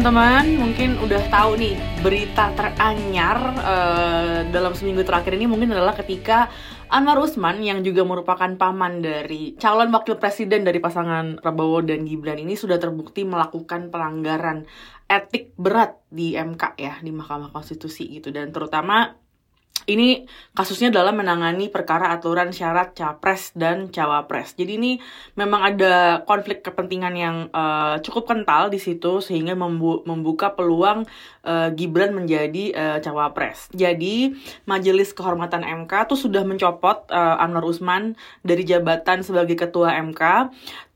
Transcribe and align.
teman-teman, 0.00 0.56
mungkin 0.56 0.96
udah 1.04 1.28
tahu 1.28 1.60
nih 1.60 1.76
berita 2.00 2.56
teranyar 2.56 3.36
uh, 3.60 4.48
dalam 4.48 4.72
seminggu 4.72 5.04
terakhir 5.04 5.36
ini 5.36 5.44
mungkin 5.44 5.76
adalah 5.76 5.92
ketika 5.92 6.48
Anwar 6.88 7.20
Usman 7.20 7.60
yang 7.60 7.84
juga 7.84 8.00
merupakan 8.08 8.48
paman 8.56 9.04
dari 9.04 9.60
calon 9.60 9.92
wakil 9.92 10.16
presiden 10.16 10.64
dari 10.64 10.80
pasangan 10.80 11.36
Prabowo 11.44 11.84
dan 11.84 12.08
Gibran 12.08 12.40
ini 12.40 12.56
sudah 12.56 12.80
terbukti 12.80 13.28
melakukan 13.28 13.92
pelanggaran 13.92 14.64
etik 15.04 15.52
berat 15.60 16.00
di 16.08 16.32
MK 16.32 16.80
ya 16.80 16.96
di 17.04 17.12
Mahkamah 17.12 17.52
Konstitusi 17.52 18.08
gitu. 18.08 18.32
Dan 18.32 18.56
terutama 18.56 19.19
ini 19.88 20.28
kasusnya 20.52 20.92
dalam 20.92 21.16
menangani 21.16 21.72
perkara 21.72 22.12
aturan 22.12 22.52
syarat 22.52 22.92
capres 22.92 23.54
dan 23.56 23.88
cawapres. 23.88 24.58
Jadi 24.58 24.72
ini 24.76 24.92
memang 25.38 25.60
ada 25.64 26.24
konflik 26.26 26.60
kepentingan 26.60 27.14
yang 27.16 27.36
uh, 27.54 27.96
cukup 28.04 28.34
kental 28.34 28.68
di 28.68 28.76
situ 28.76 29.24
sehingga 29.24 29.56
membu 29.56 30.04
membuka 30.04 30.52
peluang 30.52 31.08
uh, 31.46 31.68
Gibran 31.72 32.12
menjadi 32.12 32.64
uh, 32.74 32.98
cawapres. 33.00 33.70
Jadi 33.72 34.36
Majelis 34.68 35.16
Kehormatan 35.16 35.64
MK 35.64 36.10
tuh 36.10 36.18
sudah 36.18 36.44
mencopot 36.44 37.08
uh, 37.08 37.40
Anwar 37.40 37.64
Usman 37.64 38.18
dari 38.44 38.66
jabatan 38.66 39.24
sebagai 39.24 39.56
ketua 39.56 39.96
MK 40.00 40.22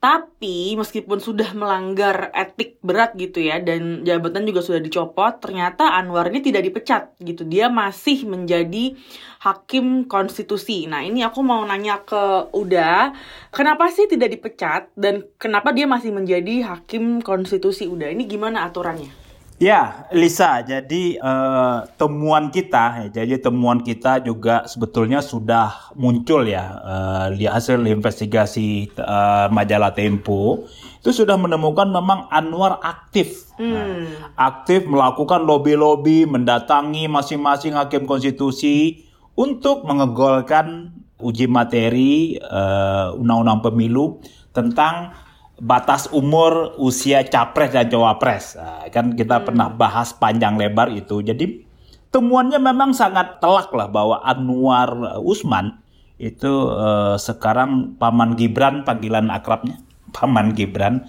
tapi 0.05 0.77
meskipun 0.77 1.17
sudah 1.17 1.57
melanggar 1.57 2.29
etik 2.29 2.77
berat 2.85 3.17
gitu 3.17 3.41
ya 3.41 3.57
dan 3.57 4.05
jabatan 4.05 4.45
juga 4.45 4.61
sudah 4.61 4.77
dicopot, 4.77 5.41
ternyata 5.41 5.97
Anwar 5.97 6.29
ini 6.29 6.45
tidak 6.45 6.61
dipecat 6.61 7.17
gitu. 7.17 7.41
Dia 7.41 7.73
masih 7.73 8.29
menjadi 8.29 8.93
hakim 9.41 10.05
konstitusi. 10.05 10.85
Nah, 10.85 11.01
ini 11.01 11.25
aku 11.25 11.41
mau 11.41 11.65
nanya 11.65 12.05
ke 12.05 12.53
Uda, 12.53 13.17
kenapa 13.49 13.89
sih 13.89 14.05
tidak 14.05 14.37
dipecat 14.37 14.93
dan 14.93 15.25
kenapa 15.41 15.73
dia 15.73 15.89
masih 15.89 16.13
menjadi 16.13 16.69
hakim 16.69 17.25
konstitusi 17.25 17.89
Uda? 17.89 18.13
Ini 18.13 18.29
gimana 18.29 18.69
aturannya? 18.69 19.24
Ya, 19.55 20.11
Lisa. 20.11 20.59
Jadi 20.67 21.15
uh, 21.15 21.87
temuan 21.95 22.51
kita, 22.51 23.07
ya, 23.07 23.23
jadi 23.23 23.39
temuan 23.39 23.79
kita 23.79 24.19
juga 24.19 24.67
sebetulnya 24.67 25.23
sudah 25.23 25.95
muncul 25.95 26.43
ya 26.43 26.75
uh, 26.83 27.25
di 27.31 27.47
hasil 27.47 27.79
investigasi 27.87 28.91
uh, 28.99 29.47
majalah 29.47 29.95
Tempo 29.95 30.67
itu 30.99 31.23
sudah 31.23 31.39
menemukan 31.39 31.87
memang 31.87 32.27
Anwar 32.33 32.83
aktif, 32.83 33.47
hmm. 33.55 33.71
nah, 33.71 33.87
aktif 34.35 34.83
melakukan 34.91 35.47
lobby-lobby, 35.47 36.27
mendatangi 36.27 37.07
masing-masing 37.07 37.79
hakim 37.79 38.03
konstitusi 38.03 39.07
untuk 39.39 39.87
mengegolkan 39.87 40.91
uji 41.15 41.47
materi 41.47 42.41
undang-undang 43.15 43.61
uh, 43.61 43.63
pemilu 43.63 44.19
tentang 44.51 45.15
batas 45.55 46.11
umur 46.11 46.75
usia 46.75 47.23
capres 47.23 47.71
dan 47.71 47.87
cawapres. 47.87 48.59
Nah, 48.59 48.87
kan 48.91 49.15
kita 49.15 49.39
hmm. 49.39 49.45
pernah 49.47 49.67
bahas 49.71 50.11
panjang 50.11 50.59
lebar 50.59 50.91
itu. 50.91 51.23
Jadi 51.23 51.63
temuannya 52.11 52.59
memang 52.59 52.91
sangat 52.91 53.39
telak 53.39 53.71
lah 53.71 53.87
bahwa 53.87 54.19
Anwar 54.23 55.19
Usman 55.23 55.79
itu 56.15 56.71
uh, 56.71 57.19
sekarang 57.19 57.99
paman 57.99 58.39
Gibran 58.39 58.87
panggilan 58.87 59.31
akrabnya 59.31 59.79
paman 60.15 60.55
Gibran. 60.55 61.03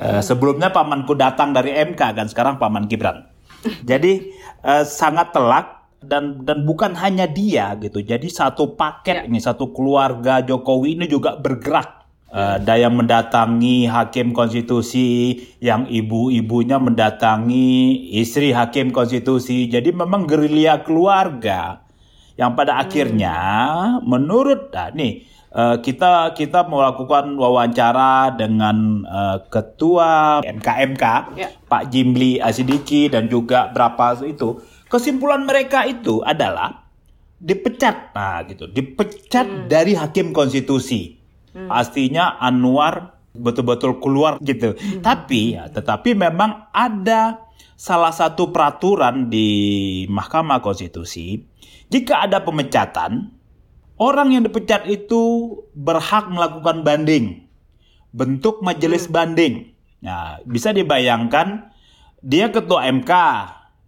Uh, 0.00 0.24
sebelumnya 0.24 0.72
pamanku 0.72 1.12
datang 1.12 1.52
dari 1.52 1.76
MK 1.76 2.00
kan 2.16 2.26
sekarang 2.28 2.56
paman 2.56 2.88
Gibran. 2.88 3.28
Jadi 3.90 4.32
uh, 4.64 4.84
sangat 4.84 5.36
telak 5.36 5.80
dan 6.00 6.40
dan 6.48 6.64
bukan 6.64 6.96
hanya 6.96 7.28
dia 7.28 7.76
gitu. 7.76 8.00
Jadi 8.00 8.32
satu 8.32 8.72
paket 8.76 9.24
ya. 9.24 9.28
ini 9.28 9.36
satu 9.36 9.72
keluarga 9.76 10.40
Jokowi 10.40 10.96
ini 10.96 11.04
juga 11.04 11.36
bergerak 11.36 11.99
uh, 12.32 12.56
ada 12.62 12.74
yang 12.78 12.96
mendatangi 12.96 13.90
hakim 13.90 14.32
konstitusi, 14.32 15.38
yang 15.60 15.84
ibu-ibunya 15.90 16.78
mendatangi 16.80 18.08
istri 18.16 18.54
hakim 18.54 18.94
konstitusi. 18.94 19.68
Jadi 19.68 19.92
memang 19.92 20.24
gerilya 20.24 20.82
keluarga 20.86 21.90
yang 22.40 22.56
pada 22.56 22.80
hmm. 22.80 22.82
akhirnya 22.88 23.36
menurut 24.00 24.72
nah, 24.72 24.88
nih 24.96 25.28
uh, 25.52 25.76
kita 25.84 26.32
kita 26.32 26.64
melakukan 26.64 27.36
wawancara 27.36 28.32
dengan 28.32 29.04
uh, 29.04 29.44
ketua 29.52 30.40
MKMK 30.40 31.04
ya. 31.36 31.52
Pak 31.68 31.92
Jimli 31.92 32.40
Asidiki 32.40 33.12
dan 33.12 33.28
juga 33.28 33.68
berapa 33.68 34.16
itu 34.24 34.56
kesimpulan 34.88 35.44
mereka 35.44 35.84
itu 35.84 36.24
adalah 36.24 36.88
dipecat 37.36 38.16
nah 38.16 38.40
gitu 38.48 38.72
dipecat 38.72 39.44
hmm. 39.44 39.68
dari 39.68 39.92
hakim 39.92 40.32
konstitusi 40.32 41.19
Hmm. 41.54 41.68
Pastinya 41.68 42.38
Anwar 42.38 43.20
betul-betul 43.34 44.02
keluar 44.02 44.38
gitu. 44.42 44.74
Hmm. 44.74 45.02
Tapi 45.02 45.54
ya, 45.54 45.70
tetapi 45.70 46.18
memang 46.18 46.70
ada 46.74 47.46
salah 47.78 48.12
satu 48.12 48.52
peraturan 48.52 49.32
di 49.32 49.48
Mahkamah 50.10 50.60
Konstitusi, 50.60 51.40
jika 51.88 52.26
ada 52.28 52.44
pemecatan, 52.44 53.32
orang 53.96 54.36
yang 54.36 54.42
dipecat 54.44 54.84
itu 54.90 55.54
berhak 55.72 56.28
melakukan 56.28 56.82
banding, 56.84 57.48
bentuk 58.12 58.60
majelis 58.60 59.08
hmm. 59.08 59.14
banding. 59.14 59.54
Nah, 60.00 60.40
bisa 60.48 60.72
dibayangkan 60.72 61.72
dia 62.20 62.52
ketua 62.52 62.88
MK, 62.88 63.12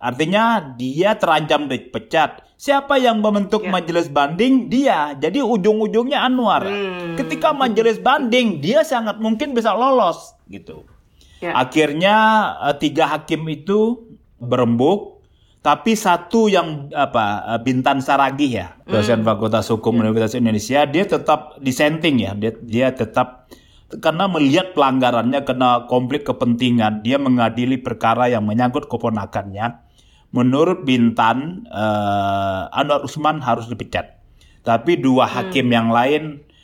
artinya 0.02 0.74
dia 0.74 1.14
terancam 1.14 1.70
dipecat. 1.70 2.42
Siapa 2.58 2.98
yang 2.98 3.22
membentuk 3.22 3.66
ya. 3.66 3.70
majelis 3.70 4.06
banding? 4.10 4.66
Dia. 4.66 5.14
Jadi 5.14 5.42
ujung-ujungnya 5.42 6.22
Anwar. 6.22 6.66
Hmm. 6.66 7.14
Ketika 7.18 7.54
majelis 7.54 7.98
banding, 7.98 8.58
dia 8.62 8.82
sangat 8.82 9.18
mungkin 9.22 9.54
bisa 9.54 9.74
lolos 9.74 10.34
gitu. 10.50 10.82
Ya. 11.42 11.58
Akhirnya 11.58 12.14
uh, 12.62 12.74
tiga 12.78 13.10
hakim 13.10 13.50
itu 13.50 14.06
berembuk, 14.38 15.26
tapi 15.58 15.98
satu 15.98 16.46
yang 16.46 16.86
apa 16.94 17.42
uh, 17.50 17.58
Bintan 17.58 17.98
Saragi 17.98 18.58
ya, 18.58 18.78
dosen 18.86 19.22
hmm. 19.22 19.26
Fakultas 19.26 19.66
Hukum 19.70 19.98
ya. 19.98 20.06
Universitas 20.06 20.38
Indonesia, 20.38 20.86
dia 20.86 21.02
tetap 21.02 21.58
dissenting 21.58 22.22
ya. 22.22 22.30
Dia 22.38 22.54
dia 22.62 22.86
tetap 22.94 23.50
karena 23.98 24.30
melihat 24.30 24.70
pelanggarannya 24.70 25.42
kena 25.42 25.90
konflik 25.90 26.22
kepentingan, 26.22 27.02
dia 27.02 27.18
mengadili 27.18 27.74
perkara 27.74 28.30
yang 28.30 28.46
menyangkut 28.46 28.86
keponakannya 28.86 29.82
menurut 30.32 30.82
Bintan 30.88 31.68
uh, 31.68 32.72
Anwar 32.72 33.04
Usman 33.04 33.38
harus 33.44 33.68
dipecat. 33.68 34.18
Tapi 34.64 34.98
dua 34.98 35.28
hmm. 35.28 35.32
hakim 35.32 35.66
hmm. 35.68 35.76
yang 35.76 35.88
lain 35.92 36.22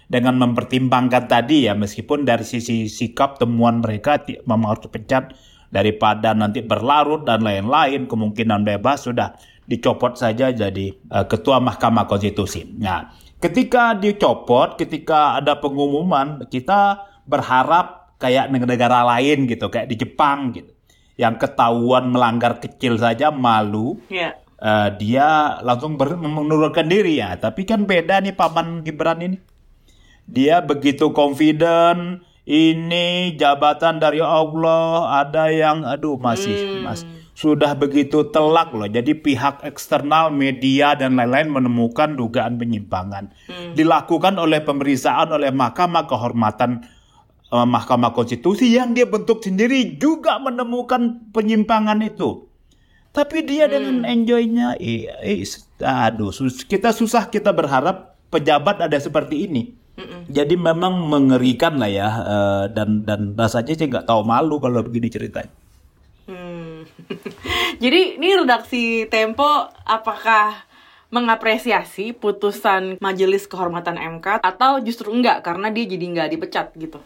dengan 0.08 0.40
mempertimbangkan 0.40 1.28
tadi 1.28 1.68
ya 1.68 1.76
meskipun 1.76 2.24
dari 2.24 2.40
sisi 2.40 2.88
sikap 2.88 3.36
temuan 3.36 3.84
mereka 3.84 4.16
memang 4.48 4.72
harus 4.72 4.88
dipecat 4.88 5.36
daripada 5.68 6.32
nanti 6.32 6.64
berlarut 6.64 7.28
dan 7.28 7.44
lain-lain 7.44 8.08
kemungkinan 8.08 8.64
bebas 8.64 9.04
sudah 9.04 9.36
dicopot 9.68 10.16
saja 10.16 10.48
jadi 10.48 10.96
uh, 11.12 11.28
ketua 11.28 11.60
Mahkamah 11.60 12.08
Konstitusi. 12.08 12.64
Nah, 12.80 13.12
ketika 13.36 13.92
dicopot, 13.92 14.80
ketika 14.80 15.36
ada 15.36 15.60
pengumuman, 15.60 16.48
kita 16.48 17.04
berharap 17.28 18.16
kayak 18.16 18.48
negara 18.48 19.04
lain 19.04 19.44
gitu, 19.44 19.68
kayak 19.68 19.92
di 19.92 20.00
Jepang 20.00 20.56
gitu 20.56 20.77
yang 21.18 21.34
ketahuan 21.36 22.14
melanggar 22.14 22.62
kecil 22.62 22.94
saja 22.96 23.34
malu, 23.34 23.98
yeah. 24.06 24.38
Ya. 24.38 24.62
uh, 24.62 24.88
dia 24.94 25.28
langsung 25.66 25.98
ber 25.98 26.14
mengundurkan 26.14 26.86
diri 26.86 27.18
ya. 27.18 27.34
Tapi 27.34 27.66
kan 27.66 27.84
beda 27.84 28.22
nih 28.22 28.38
paman 28.38 28.86
Gibran 28.86 29.20
ini. 29.20 29.36
Dia 30.30 30.62
begitu 30.62 31.10
confident, 31.10 32.22
ini 32.46 33.34
jabatan 33.34 33.98
dari 33.98 34.22
Allah, 34.22 35.20
ada 35.26 35.50
yang 35.50 35.82
aduh 35.84 36.16
masih 36.16 36.80
hmm. 36.80 36.80
mas 36.86 37.02
sudah 37.38 37.78
begitu 37.78 38.26
telak 38.34 38.74
loh. 38.74 38.90
Jadi 38.90 39.14
pihak 39.14 39.62
eksternal, 39.62 40.34
media 40.34 40.98
dan 40.98 41.14
lain-lain 41.14 41.46
menemukan 41.46 42.18
dugaan 42.18 42.58
penyimpangan. 42.58 43.30
Hmm. 43.46 43.78
Dilakukan 43.78 44.34
oleh 44.42 44.58
pemeriksaan 44.58 45.30
oleh 45.30 45.54
Mahkamah 45.54 46.10
Kehormatan 46.10 46.82
uh, 47.52 47.66
Mahkamah 47.68 48.12
Konstitusi 48.12 48.72
yang 48.76 48.92
dia 48.92 49.08
bentuk 49.08 49.44
sendiri 49.44 49.96
juga 49.96 50.36
menemukan 50.40 51.32
penyimpangan 51.32 52.00
itu. 52.04 52.48
Tapi 53.12 53.42
dia 53.42 53.66
hmm. 53.66 53.72
dengan 53.72 53.96
enjoynya, 54.04 54.68
eh, 54.78 55.08
eh, 55.24 55.42
aduh, 55.82 56.30
kita 56.68 56.92
susah 56.92 57.32
kita 57.32 57.50
berharap 57.50 58.14
pejabat 58.28 58.84
ada 58.84 58.98
seperti 59.00 59.48
ini. 59.48 59.74
Mm-mm. 59.98 60.30
Jadi 60.30 60.54
memang 60.54 61.10
mengerikan 61.10 61.74
lah 61.74 61.90
ya, 61.90 62.06
uh, 62.06 62.64
dan 62.70 63.02
dan 63.02 63.34
rasanya 63.34 63.74
sih 63.74 63.90
nggak 63.90 64.06
tahu 64.06 64.22
malu 64.22 64.62
kalau 64.62 64.78
begini 64.86 65.10
ceritanya. 65.10 65.50
Hmm. 66.30 66.86
Jadi 67.82 68.20
ini 68.20 68.28
redaksi 68.38 69.10
Tempo 69.10 69.66
apakah 69.82 70.68
mengapresiasi 71.08 72.12
putusan 72.12 73.00
Majelis 73.00 73.48
Kehormatan 73.48 73.96
MK 73.96 74.44
atau 74.44 74.78
justru 74.84 75.08
enggak 75.08 75.40
karena 75.40 75.72
dia 75.72 75.88
jadi 75.88 76.04
nggak 76.04 76.28
dipecat 76.36 76.66
gitu? 76.76 77.00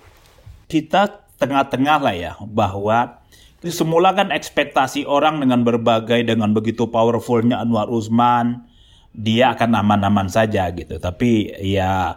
Kita 0.72 1.28
tengah-tengah 1.36 1.98
lah 2.00 2.16
ya 2.16 2.32
bahwa 2.48 3.20
semula 3.69 4.16
kan 4.16 4.32
ekspektasi 4.32 5.04
orang 5.04 5.44
dengan 5.44 5.60
berbagai 5.69 6.24
dengan 6.24 6.56
begitu 6.56 6.88
powerfulnya 6.88 7.60
Anwar 7.60 7.92
Usman 7.92 8.64
dia 9.12 9.52
akan 9.52 9.76
aman-aman 9.76 10.32
saja 10.32 10.72
gitu. 10.72 10.96
Tapi 10.96 11.52
ya 11.60 12.16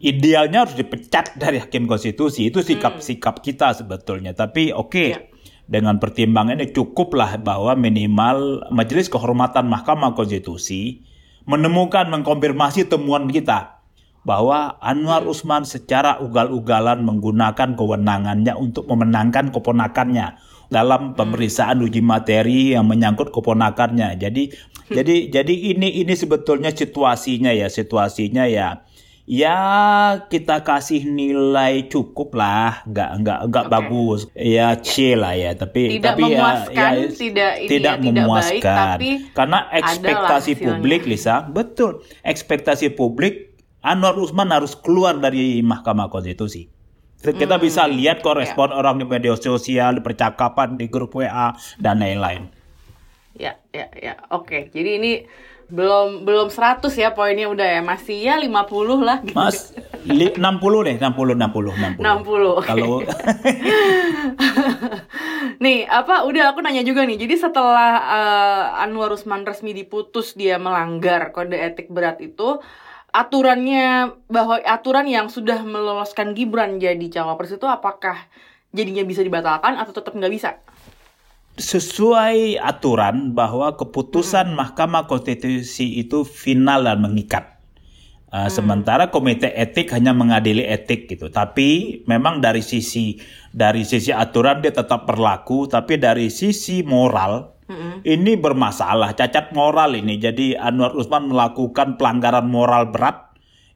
idealnya 0.00 0.64
harus 0.64 0.74
dipecat 0.80 1.36
dari 1.36 1.60
hakim 1.60 1.84
konstitusi. 1.84 2.48
Itu 2.48 2.64
sikap-sikap 2.64 3.44
kita 3.44 3.76
sebetulnya. 3.76 4.32
Tapi 4.32 4.72
oke 4.72 4.88
okay, 4.88 5.08
ya. 5.12 5.20
dengan 5.68 6.00
pertimbangan 6.00 6.56
ini 6.56 6.72
cukuplah 6.72 7.36
bahwa 7.36 7.76
minimal 7.76 8.64
Majelis 8.72 9.12
Kehormatan 9.12 9.68
Mahkamah 9.68 10.16
Konstitusi 10.16 11.04
menemukan 11.44 12.08
mengkonfirmasi 12.08 12.88
temuan 12.88 13.28
kita 13.28 13.79
bahwa 14.20 14.76
Anwar 14.84 15.24
Usman 15.24 15.64
secara 15.64 16.20
ugal-ugalan 16.20 17.00
menggunakan 17.00 17.72
kewenangannya 17.72 18.52
untuk 18.52 18.84
memenangkan 18.84 19.48
keponakannya 19.48 20.36
dalam 20.70 21.18
pemeriksaan 21.18 21.82
uji 21.82 22.04
materi 22.04 22.78
yang 22.78 22.86
menyangkut 22.86 23.34
keponakannya. 23.34 24.14
Jadi 24.20 24.54
jadi 24.90 25.30
jadi 25.32 25.54
ini 25.74 26.04
ini 26.04 26.14
sebetulnya 26.14 26.70
situasinya 26.70 27.50
ya, 27.50 27.66
situasinya 27.66 28.46
ya. 28.46 28.86
Ya 29.30 29.58
kita 30.26 30.66
kasih 30.66 31.06
nilai 31.06 31.86
cukup 31.86 32.34
lah 32.34 32.82
nggak 32.82 33.10
nggak 33.22 33.40
nggak 33.46 33.66
okay. 33.66 33.74
bagus. 33.78 34.20
Ya 34.34 34.74
C 34.74 35.14
lah 35.14 35.38
ya 35.38 35.54
tapi 35.54 36.02
tidak 36.02 36.18
tapi 36.18 36.22
ya, 36.34 36.48
ya 36.66 36.88
tidak 37.14 37.52
ini 37.62 37.70
tidak 37.70 37.94
ya, 37.94 38.02
memuaskan 38.10 38.58
tidak 38.58 38.74
baik, 38.74 38.90
tapi 38.98 39.10
karena 39.30 39.58
ekspektasi 39.70 40.52
publik 40.58 41.02
Lisa 41.06 41.46
betul. 41.46 42.02
Ekspektasi 42.26 42.90
publik 42.98 43.49
Anwar 43.80 44.16
Usman 44.20 44.52
harus 44.52 44.76
keluar 44.76 45.16
dari 45.16 45.64
Mahkamah 45.64 46.12
Konstitusi 46.12 46.68
kita 47.20 47.60
hmm. 47.60 47.64
bisa 47.64 47.84
lihat 47.84 48.24
kok 48.24 48.40
respon 48.40 48.72
ya. 48.72 48.80
orang 48.80 48.96
di 48.96 49.04
media 49.04 49.36
sosial 49.36 50.00
di 50.00 50.02
percakapan 50.02 50.80
di 50.80 50.88
grup 50.88 51.12
WA 51.12 51.52
dan 51.76 52.00
lain-lain 52.00 52.48
ya 53.36 53.60
ya 53.76 53.92
ya 53.92 54.16
oke 54.32 54.72
jadi 54.72 54.96
ini 54.96 55.12
belum 55.70 56.26
belum 56.26 56.48
100 56.50 56.82
ya 56.98 57.14
poinnya 57.14 57.46
udah 57.46 57.78
ya 57.78 57.80
masih 57.84 58.18
ya 58.26 58.34
50 58.42 59.06
lah 59.06 59.22
gitu. 59.22 59.38
Mas 59.38 59.70
li, 60.02 60.26
60 60.34 60.42
deh 60.82 60.96
60 60.98 61.38
60 61.38 61.38
60 61.38 62.02
60 62.02 62.02
okay. 62.02 62.66
kalau 62.66 63.06
nih 65.62 65.86
apa 65.86 66.26
udah 66.26 66.50
aku 66.50 66.58
nanya 66.64 66.82
juga 66.82 67.06
nih 67.06 67.22
jadi 67.22 67.34
setelah 67.38 67.90
uh, 68.02 68.82
Anwar 68.82 69.14
Usman 69.14 69.46
resmi 69.46 69.70
diputus 69.70 70.34
dia 70.34 70.58
melanggar 70.58 71.30
kode 71.30 71.54
etik 71.54 71.86
berat 71.86 72.18
itu 72.18 72.58
aturannya 73.10 74.14
bahwa 74.30 74.58
aturan 74.62 75.06
yang 75.06 75.26
sudah 75.30 75.62
meloloskan 75.62 76.34
Gibran 76.34 76.78
jadi 76.78 77.06
cawapres 77.10 77.54
itu 77.54 77.66
apakah 77.66 78.26
jadinya 78.70 79.02
bisa 79.02 79.20
dibatalkan 79.20 79.78
atau 79.78 79.90
tetap 79.94 80.14
nggak 80.14 80.32
bisa? 80.32 80.58
sesuai 81.60 82.56
aturan 82.56 83.36
bahwa 83.36 83.76
keputusan 83.76 84.50
hmm. 84.50 84.56
Mahkamah 84.56 85.04
Konstitusi 85.06 86.00
itu 86.00 86.24
final 86.24 86.88
dan 86.88 86.98
mengikat. 87.04 87.60
Uh, 88.30 88.46
hmm. 88.46 88.50
Sementara 88.50 89.12
komite 89.12 89.52
etik 89.52 89.92
hanya 89.92 90.16
mengadili 90.16 90.64
etik 90.64 91.06
gitu. 91.06 91.28
Tapi 91.28 92.02
memang 92.08 92.40
dari 92.40 92.64
sisi 92.64 93.20
dari 93.52 93.84
sisi 93.84 94.10
aturan 94.10 94.64
dia 94.64 94.72
tetap 94.72 95.04
berlaku, 95.04 95.68
tapi 95.68 96.00
dari 96.00 96.32
sisi 96.32 96.80
moral 96.82 97.59
hmm. 97.70 98.02
ini 98.02 98.34
bermasalah, 98.34 99.14
cacat 99.14 99.54
moral 99.54 99.94
ini. 99.94 100.18
Jadi 100.18 100.58
Anwar 100.58 100.98
Usman 100.98 101.30
melakukan 101.30 101.94
pelanggaran 101.94 102.50
moral 102.50 102.90
berat 102.90 103.30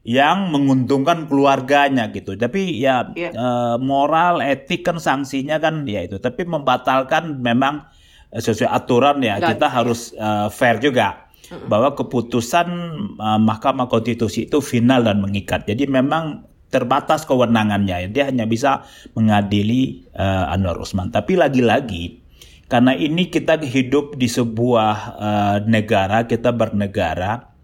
yang 0.04 0.52
menguntungkan 0.52 1.24
keluarganya 1.30 2.12
gitu. 2.12 2.36
Tapi 2.36 2.76
ya 2.76 3.08
yeah. 3.16 3.30
Iya. 3.32 3.40
uh, 3.40 3.76
moral, 3.80 4.44
etik 4.44 4.84
kan 4.84 5.00
sanksinya 5.00 5.56
kan 5.62 5.88
ya 5.88 6.04
itu. 6.04 6.20
Tapi 6.20 6.44
membatalkan 6.44 7.40
memang 7.40 7.88
uh, 8.34 8.40
sesuai 8.42 8.68
aturan 8.68 9.24
ya 9.24 9.40
Gak. 9.40 9.56
kita 9.56 9.66
harus 9.72 10.12
uh, 10.20 10.52
fair 10.52 10.76
juga 10.76 11.30
mm-hmm. 11.48 11.66
bahwa 11.72 11.96
keputusan 11.96 12.68
uh, 13.16 13.40
Mahkamah 13.40 13.88
Konstitusi 13.88 14.44
itu 14.44 14.60
final 14.60 15.08
dan 15.08 15.24
mengikat. 15.24 15.64
Jadi 15.64 15.88
memang 15.88 16.44
terbatas 16.68 17.24
kewenangannya. 17.24 18.10
Dia 18.12 18.28
hanya 18.28 18.44
bisa 18.44 18.84
mengadili 19.16 20.04
uh, 20.18 20.52
Anwar 20.52 20.82
Usman. 20.82 21.14
Tapi 21.14 21.38
lagi-lagi 21.38 22.23
karena 22.66 22.96
ini 22.96 23.28
kita 23.28 23.60
hidup 23.60 24.16
di 24.16 24.26
sebuah 24.26 24.96
uh, 25.20 25.56
negara, 25.68 26.24
kita 26.24 26.50
bernegara 26.50 27.54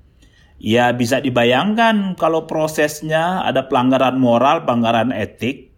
Ya 0.61 0.93
bisa 0.93 1.25
dibayangkan 1.25 2.21
kalau 2.21 2.45
prosesnya 2.45 3.41
ada 3.49 3.65
pelanggaran 3.65 4.21
moral, 4.21 4.69
pelanggaran 4.69 5.09
etik, 5.09 5.73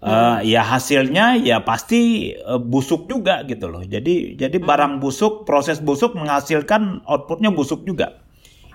hmm. 0.00 0.08
uh, 0.08 0.38
ya 0.40 0.64
hasilnya 0.64 1.36
ya 1.36 1.60
pasti 1.68 2.32
uh, 2.32 2.56
busuk 2.56 3.12
juga 3.12 3.44
gitu 3.44 3.68
loh. 3.68 3.84
Jadi 3.84 4.40
jadi 4.40 4.56
hmm. 4.56 4.64
barang 4.64 4.94
busuk, 5.04 5.44
proses 5.44 5.84
busuk 5.84 6.16
menghasilkan 6.16 7.04
outputnya 7.04 7.52
busuk 7.52 7.84
juga. 7.84 8.24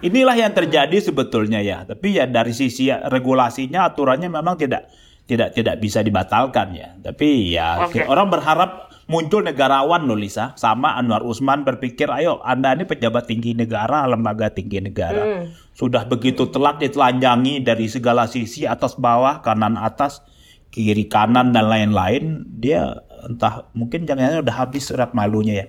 Inilah 0.06 0.38
yang 0.38 0.54
terjadi 0.54 1.02
sebetulnya 1.02 1.58
ya. 1.66 1.90
Tapi 1.90 2.22
ya 2.22 2.30
dari 2.30 2.54
sisi 2.54 2.94
regulasinya, 2.94 3.90
aturannya 3.90 4.30
memang 4.30 4.62
tidak 4.62 4.94
tidak 5.26 5.58
tidak 5.58 5.82
bisa 5.82 6.06
dibatalkan 6.06 6.78
ya. 6.78 7.02
Tapi 7.02 7.50
ya 7.50 7.90
okay. 7.90 8.06
orang 8.06 8.30
berharap 8.30 8.91
muncul 9.12 9.44
negarawan 9.44 10.08
loh 10.08 10.16
Lisa 10.16 10.56
sama 10.56 10.96
Anwar 10.96 11.28
Usman 11.28 11.68
berpikir 11.68 12.08
ayo 12.08 12.40
Anda 12.48 12.72
ini 12.72 12.88
pejabat 12.88 13.28
tinggi 13.28 13.52
negara 13.52 14.08
lembaga 14.08 14.48
tinggi 14.48 14.80
negara 14.80 15.20
hmm. 15.20 15.76
sudah 15.76 16.08
begitu 16.08 16.48
telat 16.48 16.80
ditelanjangi 16.80 17.60
dari 17.60 17.92
segala 17.92 18.32
sisi 18.32 18.64
atas 18.64 18.96
bawah 18.96 19.44
kanan 19.44 19.76
atas 19.76 20.24
kiri 20.72 21.12
kanan 21.12 21.52
dan 21.52 21.68
lain-lain 21.68 22.48
dia 22.48 23.04
entah 23.28 23.68
mungkin 23.76 24.08
jangan-jangan 24.08 24.48
udah 24.48 24.56
habis 24.56 24.88
surat 24.88 25.12
malunya 25.12 25.54
ya 25.60 25.68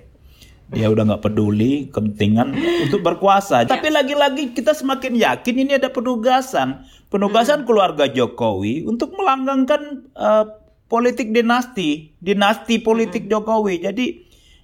dia 0.72 0.88
udah 0.88 1.04
nggak 1.04 1.22
peduli 1.28 1.92
kepentingan 1.92 2.56
untuk 2.88 3.04
berkuasa. 3.04 3.68
Tapi 3.68 3.92
lagi-lagi 3.92 4.56
kita 4.56 4.72
semakin 4.72 5.20
yakin 5.20 5.54
ini 5.68 5.76
ada 5.76 5.92
penugasan, 5.92 6.88
penugasan 7.12 7.62
hmm. 7.62 7.66
keluarga 7.68 8.08
Jokowi 8.08 8.88
untuk 8.88 9.12
melanggengkan 9.12 10.08
uh, 10.16 10.61
politik 10.92 11.32
dinasti, 11.32 12.12
dinasti 12.20 12.76
politik 12.84 13.24
hmm. 13.24 13.30
Jokowi. 13.32 13.80
Jadi 13.80 14.06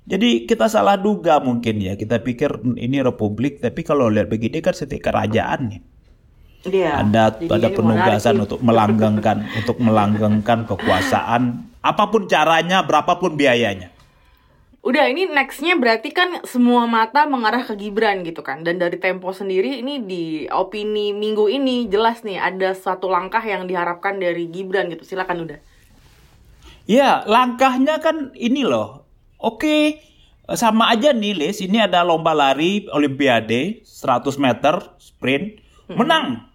jadi 0.05 0.45
kita 0.45 0.69
salah 0.69 1.01
duga 1.01 1.41
mungkin 1.41 1.81
ya. 1.81 1.97
Kita 1.97 2.21
pikir 2.21 2.61
ini 2.77 3.01
republik, 3.01 3.65
tapi 3.65 3.81
kalau 3.81 4.13
lihat 4.13 4.29
begini 4.29 4.61
kan 4.61 4.77
setiap 4.77 5.09
kerajaan 5.09 5.73
nih. 5.73 5.81
Iya. 6.69 7.01
Ada 7.01 7.25
ada 7.49 7.69
penugasan 7.73 8.45
untuk 8.45 8.61
melanggengkan 8.61 9.49
untuk 9.65 9.81
melanggengkan 9.81 10.69
kekuasaan 10.69 11.73
apa 11.81 12.05
pun 12.13 12.29
caranya, 12.29 12.85
berapapun 12.85 13.33
biayanya. 13.33 13.97
Udah 14.79 15.11
ini 15.11 15.27
nextnya 15.27 15.75
berarti 15.75 16.13
kan 16.15 16.45
semua 16.47 16.87
mata 16.87 17.27
mengarah 17.27 17.67
ke 17.67 17.75
Gibran 17.75 18.23
gitu 18.23 18.47
kan 18.47 18.63
Dan 18.63 18.79
dari 18.79 18.95
Tempo 18.95 19.35
sendiri 19.35 19.83
ini 19.83 20.07
di 20.07 20.47
opini 20.47 21.11
minggu 21.11 21.51
ini 21.51 21.91
jelas 21.91 22.23
nih 22.23 22.39
ada 22.39 22.79
suatu 22.79 23.11
langkah 23.11 23.43
yang 23.43 23.67
diharapkan 23.67 24.23
dari 24.23 24.47
Gibran 24.47 24.87
gitu 24.95 25.03
Silakan 25.03 25.51
udah 25.51 25.59
Ya, 26.89 27.21
langkahnya 27.29 28.01
kan 28.01 28.33
ini 28.33 28.65
loh. 28.65 29.05
Oke, 29.37 30.01
sama 30.57 30.89
aja 30.89 31.13
nih, 31.13 31.37
Lis. 31.37 31.61
Ini 31.61 31.85
ada 31.85 32.01
lomba 32.01 32.33
lari 32.33 32.89
Olimpiade 32.89 33.85
100 33.85 34.41
meter 34.41 34.81
sprint, 34.97 35.61
menang. 35.93 36.49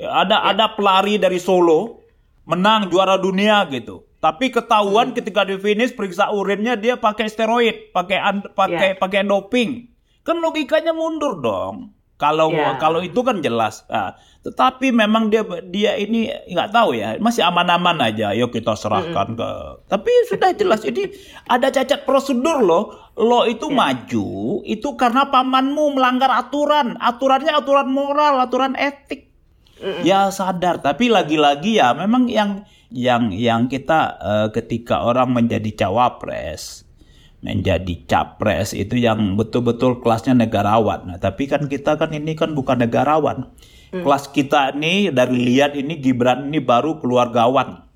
Ada 0.00 0.48
ya. 0.48 0.56
ada 0.56 0.66
pelari 0.72 1.20
dari 1.20 1.36
Solo 1.36 2.00
menang 2.48 2.88
juara 2.88 3.20
dunia 3.20 3.68
gitu. 3.68 4.00
Tapi 4.20 4.48
ketahuan 4.48 5.12
hmm. 5.12 5.16
ketika 5.20 5.44
di 5.44 5.60
finish 5.60 5.92
periksa 5.92 6.32
urinnya 6.32 6.80
dia 6.80 6.96
pakai 6.96 7.28
steroid, 7.28 7.92
pakai 7.92 8.16
pakai 8.56 8.88
ya. 8.92 8.98
pakai 8.98 9.28
doping. 9.28 9.92
Kan 10.24 10.40
logikanya 10.40 10.96
mundur 10.96 11.36
dong. 11.36 11.92
Kalau 12.20 12.52
yeah. 12.52 12.76
kalau 12.76 13.00
itu 13.00 13.24
kan 13.24 13.40
jelas. 13.40 13.88
Nah, 13.88 14.12
tetapi 14.44 14.92
memang 14.92 15.32
dia 15.32 15.40
dia 15.72 15.96
ini 15.96 16.28
nggak 16.28 16.68
tahu 16.68 16.92
ya, 16.92 17.16
masih 17.16 17.40
aman-aman 17.48 17.96
aja. 18.04 18.36
Yuk 18.36 18.52
kita 18.52 18.76
serahkan 18.76 19.32
mm 19.32 19.40
-hmm. 19.40 19.40
ke. 19.40 19.50
Tapi 19.88 20.12
sudah 20.28 20.52
jelas 20.52 20.84
ini 20.84 21.08
ada 21.48 21.72
cacat 21.72 22.04
prosedur 22.04 22.60
loh. 22.60 22.92
Lo 23.16 23.48
itu 23.48 23.72
yeah. 23.72 23.76
maju 23.80 24.28
itu 24.68 24.88
karena 25.00 25.32
pamanmu 25.32 25.96
melanggar 25.96 26.28
aturan. 26.28 27.00
Aturannya 27.00 27.56
aturan 27.56 27.88
moral, 27.88 28.36
aturan 28.44 28.76
etik. 28.76 29.32
Mm 29.80 29.88
-hmm. 29.88 30.02
Ya 30.04 30.28
sadar. 30.28 30.84
Tapi 30.84 31.08
lagi-lagi 31.08 31.80
ya 31.80 31.96
memang 31.96 32.28
yang 32.28 32.68
yang 32.92 33.32
yang 33.32 33.64
kita 33.64 34.20
uh, 34.20 34.48
ketika 34.52 35.08
orang 35.08 35.32
menjadi 35.32 35.88
cawapres 35.88 36.84
menjadi 37.40 38.04
capres 38.04 38.76
itu 38.76 39.00
yang 39.00 39.36
betul-betul 39.36 40.04
kelasnya 40.04 40.36
negarawan. 40.36 41.08
Nah, 41.08 41.16
tapi 41.16 41.48
kan 41.48 41.64
kita 41.72 41.96
kan 41.96 42.12
ini 42.12 42.36
kan 42.36 42.52
bukan 42.52 42.84
negarawan. 42.84 43.48
Hmm. 43.90 44.04
Kelas 44.04 44.28
kita 44.30 44.76
ini 44.76 45.08
dari 45.08 45.40
lihat 45.40 45.72
ini 45.74 45.96
Gibran 45.98 46.52
ini 46.52 46.60
baru 46.60 47.00
keluargawan. 47.00 47.88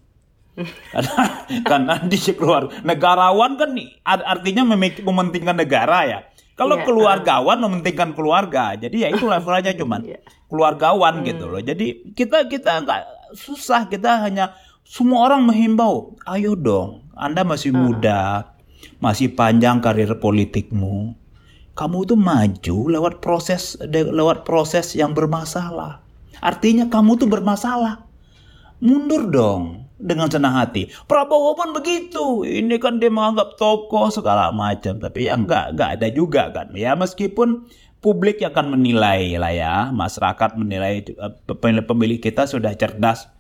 karena 0.95 1.23
karena 1.69 1.95
di 2.07 2.15
keluar 2.31 2.71
negarawan 2.87 3.59
kan 3.59 3.75
artinya 4.07 4.65
mementingkan 5.05 5.61
negara 5.61 5.99
ya. 6.09 6.19
Kalau 6.55 6.79
yeah, 6.79 6.87
keluargawan 6.87 7.59
uh. 7.61 7.63
mementingkan 7.69 8.15
keluarga. 8.17 8.79
Jadi 8.79 9.05
ya 9.05 9.09
itu 9.13 9.27
levelnya 9.29 9.75
cuman 9.77 10.01
yeah. 10.09 10.23
keluargawan 10.49 11.21
hmm. 11.21 11.25
gitu 11.29 11.45
loh. 11.53 11.61
Jadi 11.61 12.17
kita 12.17 12.49
kita 12.49 12.81
nggak 12.81 13.01
susah, 13.37 13.91
kita 13.93 14.25
hanya 14.25 14.57
semua 14.87 15.27
orang 15.27 15.43
menghimbau, 15.49 16.15
ayo 16.29 16.55
dong, 16.55 17.11
Anda 17.19 17.43
masih 17.43 17.75
uh. 17.75 17.77
muda 17.77 18.54
masih 18.99 19.33
panjang 19.33 19.83
karir 19.85 20.17
politikmu, 20.19 21.14
kamu 21.75 22.07
itu 22.07 22.14
maju 22.14 22.76
lewat 22.91 23.19
proses 23.19 23.75
lewat 23.91 24.47
proses 24.47 24.95
yang 24.95 25.12
bermasalah. 25.12 26.05
Artinya 26.38 26.87
kamu 26.87 27.19
tuh 27.19 27.29
bermasalah. 27.31 28.07
Mundur 28.83 29.31
dong. 29.31 29.85
dengan 30.05 30.29
senang 30.29 30.59
hati. 30.59 30.91
Prabowo 31.09 31.57
pun 31.57 31.73
begitu. 31.73 32.45
Ini 32.45 32.76
kan 32.83 33.00
dia 33.00 33.09
menganggap 33.09 33.57
tokoh 33.57 34.12
segala 34.12 34.53
macam. 34.53 35.00
Tapi 35.00 35.31
ya 35.31 35.38
nggak 35.38 35.79
nggak 35.79 35.91
ada 35.97 36.09
juga 36.12 36.53
kan. 36.53 36.75
Ya 36.76 36.93
meskipun 36.99 37.64
publik 38.05 38.45
akan 38.45 38.76
menilai 38.76 39.41
lah 39.41 39.53
ya, 39.55 39.75
masyarakat 39.88 40.61
menilai 40.61 41.09
pemilih 41.88 42.21
kita 42.21 42.45
sudah 42.45 42.76
cerdas. 42.76 43.33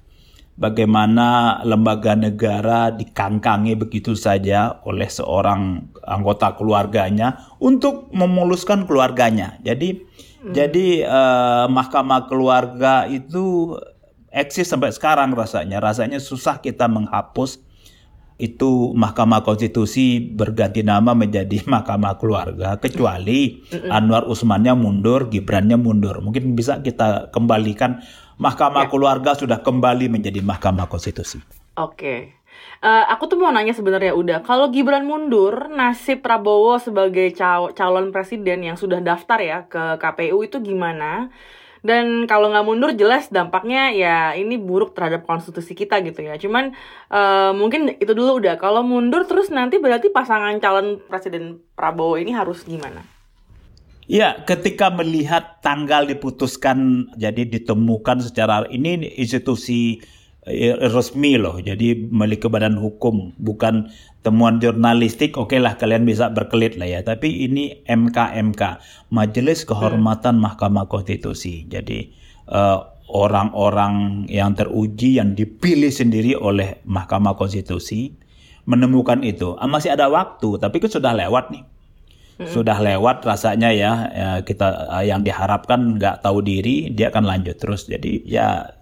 Bagaimana 0.54 1.58
lembaga 1.66 2.14
negara 2.14 2.94
dikangkangi 2.94 3.74
begitu 3.74 4.14
saja 4.14 4.78
oleh 4.86 5.10
seorang 5.10 5.90
anggota 6.06 6.54
keluarganya 6.54 7.50
untuk 7.58 8.14
memuluskan 8.14 8.86
keluarganya. 8.86 9.58
Jadi 9.66 9.98
hmm. 9.98 10.54
jadi 10.54 10.86
uh, 11.10 11.66
mahkamah 11.66 12.30
keluarga 12.30 13.10
itu 13.10 13.74
eksis 14.30 14.70
sampai 14.70 14.94
sekarang 14.94 15.34
rasanya. 15.34 15.82
Rasanya 15.82 16.22
susah 16.22 16.62
kita 16.62 16.86
menghapus 16.86 17.58
itu 18.34 18.90
Mahkamah 18.98 19.46
Konstitusi 19.46 20.18
berganti 20.18 20.82
nama 20.82 21.14
menjadi 21.14 21.62
Mahkamah 21.70 22.18
Keluarga 22.18 22.74
kecuali 22.82 23.62
Anwar 23.86 24.26
Usmannya 24.26 24.74
mundur, 24.74 25.30
Gibrannya 25.30 25.78
mundur. 25.78 26.18
Mungkin 26.18 26.58
bisa 26.58 26.82
kita 26.82 27.30
kembalikan 27.30 28.02
Mahkamah 28.38 28.86
ya. 28.86 28.90
Keluarga 28.90 29.30
sudah 29.38 29.58
kembali 29.62 30.10
menjadi 30.10 30.40
Mahkamah 30.42 30.90
Konstitusi. 30.90 31.38
Oke. 31.78 31.94
Okay. 31.94 32.20
Uh, 32.84 33.02
eh, 33.02 33.04
aku 33.10 33.26
tuh 33.26 33.38
mau 33.40 33.50
nanya 33.50 33.74
sebenarnya 33.74 34.14
udah 34.14 34.46
kalau 34.46 34.70
Gibran 34.70 35.08
mundur 35.08 35.70
nasib 35.74 36.22
Prabowo 36.22 36.78
sebagai 36.78 37.34
calon 37.74 38.14
presiden 38.14 38.62
yang 38.62 38.78
sudah 38.78 39.02
daftar 39.02 39.38
ya 39.42 39.58
ke 39.66 39.98
KPU 39.98 40.38
itu 40.46 40.62
gimana? 40.62 41.34
dan 41.84 42.24
kalau 42.24 42.48
nggak 42.48 42.64
mundur 42.64 42.90
jelas 42.96 43.28
dampaknya 43.28 43.92
ya 43.92 44.32
ini 44.32 44.56
buruk 44.56 44.96
terhadap 44.96 45.28
konstitusi 45.28 45.76
kita 45.76 46.00
gitu 46.00 46.24
ya 46.24 46.40
cuman 46.40 46.72
uh, 47.12 47.52
mungkin 47.52 47.92
itu 48.00 48.16
dulu 48.16 48.40
udah 48.40 48.56
kalau 48.56 48.80
mundur 48.80 49.28
terus 49.28 49.52
nanti 49.52 49.76
berarti 49.76 50.08
pasangan 50.08 50.56
calon 50.64 51.04
presiden 51.04 51.60
Prabowo 51.76 52.16
ini 52.16 52.32
harus 52.32 52.64
gimana 52.64 53.04
Ya, 54.04 54.44
ketika 54.44 54.92
melihat 54.92 55.64
tanggal 55.64 56.04
diputuskan, 56.04 57.08
jadi 57.16 57.48
ditemukan 57.48 58.20
secara 58.20 58.68
ini 58.68 59.00
institusi 59.16 60.04
eh, 60.44 60.76
resmi 60.76 61.40
loh, 61.40 61.56
jadi 61.56 61.96
milik 61.96 62.44
badan 62.52 62.76
hukum, 62.76 63.32
bukan 63.40 63.88
temuan 64.20 64.60
jurnalistik, 64.60 65.40
oke 65.40 65.56
okay 65.56 65.58
lah 65.60 65.80
kalian 65.80 66.04
bisa 66.04 66.28
berkelit 66.28 66.76
lah 66.76 66.84
ya. 66.84 67.00
Tapi 67.00 67.48
ini 67.48 67.80
MKMK, 67.88 68.62
Majelis 69.08 69.64
Kehormatan 69.64 70.36
hmm. 70.36 70.44
Mahkamah 70.52 70.84
Konstitusi. 70.84 71.64
Jadi 71.64 72.12
eh, 72.52 72.78
orang-orang 73.08 74.28
yang 74.28 74.52
teruji 74.52 75.16
yang 75.16 75.32
dipilih 75.32 75.92
sendiri 75.92 76.36
oleh 76.36 76.84
Mahkamah 76.84 77.40
Konstitusi 77.40 78.12
menemukan 78.68 79.24
itu. 79.24 79.56
Ah, 79.56 79.68
masih 79.68 79.96
ada 79.96 80.12
waktu, 80.12 80.60
tapi 80.60 80.80
itu 80.80 80.88
sudah 80.92 81.16
lewat 81.16 81.52
nih. 81.52 81.73
Hmm. 82.34 82.50
Sudah 82.50 82.82
lewat 82.82 83.22
rasanya 83.22 83.70
ya, 83.70 83.92
ya 84.10 84.30
kita 84.42 84.90
uh, 84.90 85.04
yang 85.06 85.22
diharapkan 85.22 85.98
nggak 85.98 86.26
tahu 86.26 86.42
diri 86.42 86.90
dia 86.90 87.14
akan 87.14 87.24
lanjut 87.24 87.56
terus. 87.58 87.86
Jadi 87.86 88.26
ya 88.26 88.74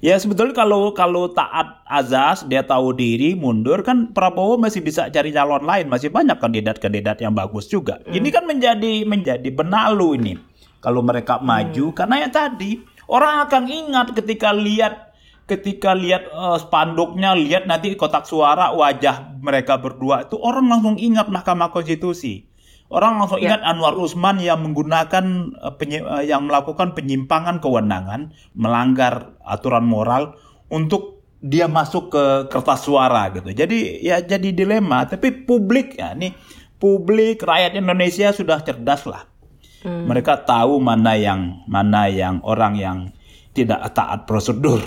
Ya 0.00 0.16
sebetulnya 0.16 0.56
kalau 0.56 0.96
kalau 0.96 1.28
taat 1.28 1.84
azas 1.84 2.48
dia 2.48 2.64
tahu 2.64 2.96
diri 2.96 3.36
mundur 3.36 3.84
kan 3.84 4.16
Prabowo 4.16 4.56
masih 4.56 4.80
bisa 4.80 5.12
cari 5.12 5.28
calon 5.28 5.60
lain 5.60 5.92
masih 5.92 6.08
banyak 6.08 6.40
kandidat-kandidat 6.40 7.20
yang 7.20 7.36
bagus 7.36 7.68
juga. 7.68 8.00
Hmm. 8.08 8.16
Ini 8.16 8.28
kan 8.32 8.48
menjadi 8.48 9.04
menjadi 9.04 9.44
benalu 9.52 10.16
ini 10.16 10.32
kalau 10.80 11.04
mereka 11.04 11.36
hmm. 11.36 11.44
maju 11.44 11.86
karena 11.92 12.16
ya 12.24 12.28
tadi 12.32 12.80
orang 13.12 13.44
akan 13.44 13.62
ingat 13.68 14.06
ketika 14.16 14.56
lihat 14.56 15.12
ketika 15.44 15.92
lihat 15.92 16.32
uh, 16.32 16.56
spanduknya 16.56 17.36
lihat 17.36 17.68
nanti 17.68 17.92
kotak 17.92 18.24
suara 18.24 18.72
wajah 18.72 19.36
mereka 19.44 19.76
berdua 19.76 20.24
itu 20.24 20.40
orang 20.40 20.64
langsung 20.72 20.96
ingat 20.96 21.28
Mahkamah 21.28 21.68
Konstitusi. 21.76 22.49
Orang 22.90 23.22
langsung 23.22 23.38
ya. 23.38 23.54
ingat 23.54 23.62
Anwar 23.62 23.94
Usman 23.94 24.42
yang 24.42 24.66
menggunakan 24.66 25.54
uh, 25.62 25.70
uh, 25.78 26.22
yang 26.26 26.50
melakukan 26.50 26.90
penyimpangan 26.98 27.62
kewenangan, 27.62 28.34
melanggar 28.58 29.38
aturan 29.46 29.86
moral 29.86 30.34
untuk 30.66 31.22
dia 31.38 31.70
masuk 31.70 32.10
ke 32.10 32.24
kertas 32.50 32.82
suara 32.82 33.30
gitu. 33.30 33.54
Jadi 33.54 34.02
ya 34.02 34.18
jadi 34.18 34.50
dilema, 34.50 35.06
tapi 35.06 35.30
publik 35.30 36.02
ya 36.02 36.18
ini 36.18 36.34
publik 36.82 37.46
rakyat 37.46 37.78
Indonesia 37.78 38.34
sudah 38.34 38.58
cerdas 38.66 39.06
lah. 39.06 39.22
Hmm. 39.86 40.10
Mereka 40.10 40.42
tahu 40.42 40.82
mana 40.82 41.14
yang 41.14 41.62
mana 41.70 42.10
yang 42.10 42.42
orang 42.42 42.74
yang 42.74 42.98
tidak 43.54 43.86
taat 43.94 44.26
prosedur, 44.26 44.82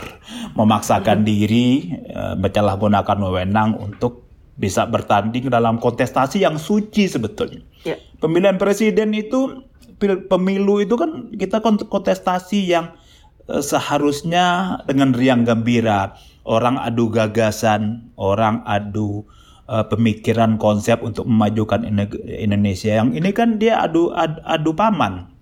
memaksakan 0.60 1.24
hmm. 1.24 1.28
diri, 1.28 1.68
uh, 2.12 2.36
menyalahgunakan 2.36 3.18
wewenang 3.32 3.80
untuk 3.80 4.23
bisa 4.54 4.86
bertanding 4.86 5.50
dalam 5.50 5.82
kontestasi 5.82 6.46
yang 6.46 6.62
suci 6.62 7.10
sebetulnya. 7.10 7.66
Yeah. 7.84 7.98
Pemilihan 8.22 8.62
presiden 8.62 9.18
itu 9.18 9.66
pemilu 10.30 10.84
itu 10.84 10.94
kan 11.00 11.34
kita 11.34 11.62
kontestasi 11.90 12.70
yang 12.70 12.94
uh, 13.50 13.64
seharusnya 13.64 14.78
dengan 14.86 15.16
riang 15.16 15.44
gembira, 15.48 16.14
orang 16.46 16.78
adu 16.78 17.10
gagasan, 17.10 18.14
orang 18.20 18.62
adu 18.70 19.26
uh, 19.66 19.86
pemikiran 19.90 20.62
konsep 20.62 21.02
untuk 21.02 21.26
memajukan 21.26 21.82
Indonesia. 22.24 23.02
Yang 23.02 23.10
ini 23.18 23.30
kan 23.34 23.58
dia 23.58 23.82
adu 23.82 24.14
adu, 24.14 24.40
adu 24.46 24.72
paman. 24.78 25.34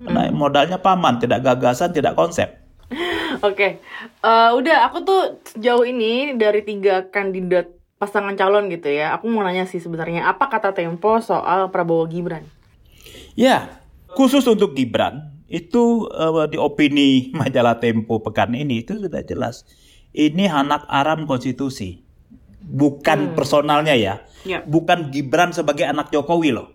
Karena 0.00 0.32
hmm. 0.32 0.34
modalnya 0.34 0.78
paman, 0.80 1.20
tidak 1.20 1.44
gagasan, 1.44 1.92
tidak 1.92 2.16
konsep. 2.16 2.56
Oke, 3.46 3.54
okay. 3.54 3.70
uh, 4.26 4.56
udah 4.56 4.90
aku 4.90 5.06
tuh 5.06 5.22
sejauh 5.54 5.86
ini 5.86 6.34
dari 6.34 6.66
tiga 6.66 7.06
kandidat 7.12 7.79
pasangan 8.00 8.32
calon 8.32 8.72
gitu 8.72 8.88
ya. 8.88 9.12
Aku 9.20 9.28
mau 9.28 9.44
nanya 9.44 9.68
sih 9.68 9.76
sebenarnya 9.76 10.24
apa 10.24 10.48
kata 10.48 10.72
Tempo 10.72 11.20
soal 11.20 11.68
Prabowo 11.68 12.08
Gibran? 12.08 12.48
Ya, 13.36 13.84
khusus 14.16 14.48
untuk 14.48 14.72
Gibran 14.72 15.36
itu 15.52 16.08
uh, 16.08 16.48
di 16.48 16.56
opini 16.56 17.28
majalah 17.36 17.76
Tempo 17.76 18.24
pekan 18.24 18.56
ini 18.56 18.80
itu 18.80 18.96
sudah 18.96 19.20
jelas. 19.20 19.68
Ini 20.16 20.48
anak 20.48 20.88
aram 20.88 21.28
konstitusi. 21.28 22.00
Bukan 22.64 23.30
hmm. 23.30 23.34
personalnya 23.36 23.94
ya. 23.94 24.24
ya. 24.48 24.64
Bukan 24.64 25.12
Gibran 25.12 25.52
sebagai 25.52 25.84
anak 25.84 26.08
Jokowi 26.08 26.56
loh. 26.56 26.72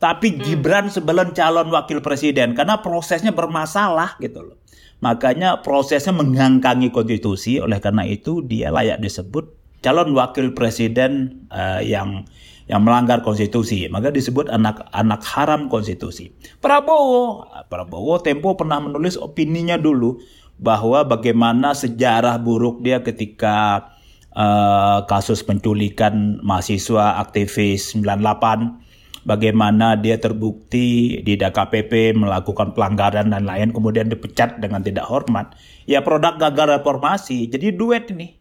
Tapi 0.00 0.32
hmm. 0.32 0.40
Gibran 0.40 0.86
sebelum 0.88 1.36
calon 1.36 1.68
wakil 1.68 2.00
presiden 2.00 2.54
karena 2.56 2.80
prosesnya 2.80 3.34
bermasalah 3.34 4.16
gitu 4.22 4.40
loh. 4.40 4.56
Makanya 5.00 5.64
prosesnya 5.64 6.12
mengangkangi 6.12 6.92
konstitusi 6.92 7.60
oleh 7.60 7.80
karena 7.80 8.04
itu 8.04 8.44
dia 8.44 8.68
layak 8.68 9.00
disebut 9.00 9.59
calon 9.80 10.12
wakil 10.16 10.52
presiden 10.52 11.44
uh, 11.52 11.80
yang 11.80 12.24
yang 12.70 12.86
melanggar 12.86 13.26
konstitusi, 13.26 13.90
maka 13.90 14.14
disebut 14.14 14.46
anak-anak 14.46 15.20
haram 15.26 15.66
konstitusi. 15.66 16.30
Prabowo, 16.62 17.42
Prabowo 17.66 18.22
Tempo 18.22 18.54
pernah 18.54 18.78
menulis 18.78 19.18
opininya 19.18 19.74
dulu 19.74 20.22
bahwa 20.54 21.02
bagaimana 21.02 21.74
sejarah 21.74 22.38
buruk 22.38 22.86
dia 22.86 23.02
ketika 23.02 23.90
uh, 24.38 25.02
kasus 25.10 25.42
penculikan 25.42 26.38
mahasiswa 26.46 27.18
aktivis 27.18 27.98
98 27.98 29.26
bagaimana 29.26 29.98
dia 29.98 30.16
terbukti 30.22 31.20
di 31.26 31.34
DKPP 31.34 32.14
melakukan 32.16 32.72
pelanggaran 32.72 33.34
dan 33.34 33.50
lain 33.50 33.74
kemudian 33.74 34.06
dipecat 34.06 34.62
dengan 34.62 34.86
tidak 34.86 35.10
hormat. 35.10 35.58
Ya 35.90 36.06
produk 36.06 36.38
gagal 36.38 36.80
reformasi. 36.80 37.50
Jadi 37.50 37.74
duet 37.74 38.08
ini 38.14 38.39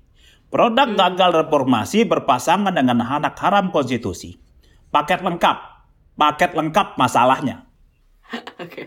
Produk 0.49 0.89
hmm. 0.89 0.97
gagal 0.97 1.31
reformasi 1.45 2.09
berpasangan 2.09 2.73
dengan 2.73 3.05
anak 3.05 3.37
haram 3.37 3.69
konstitusi. 3.69 4.41
Paket 4.89 5.21
lengkap. 5.21 5.57
Paket 6.17 6.57
lengkap 6.57 6.97
masalahnya. 6.97 7.69
Oke. 8.33 8.65
okay. 8.65 8.85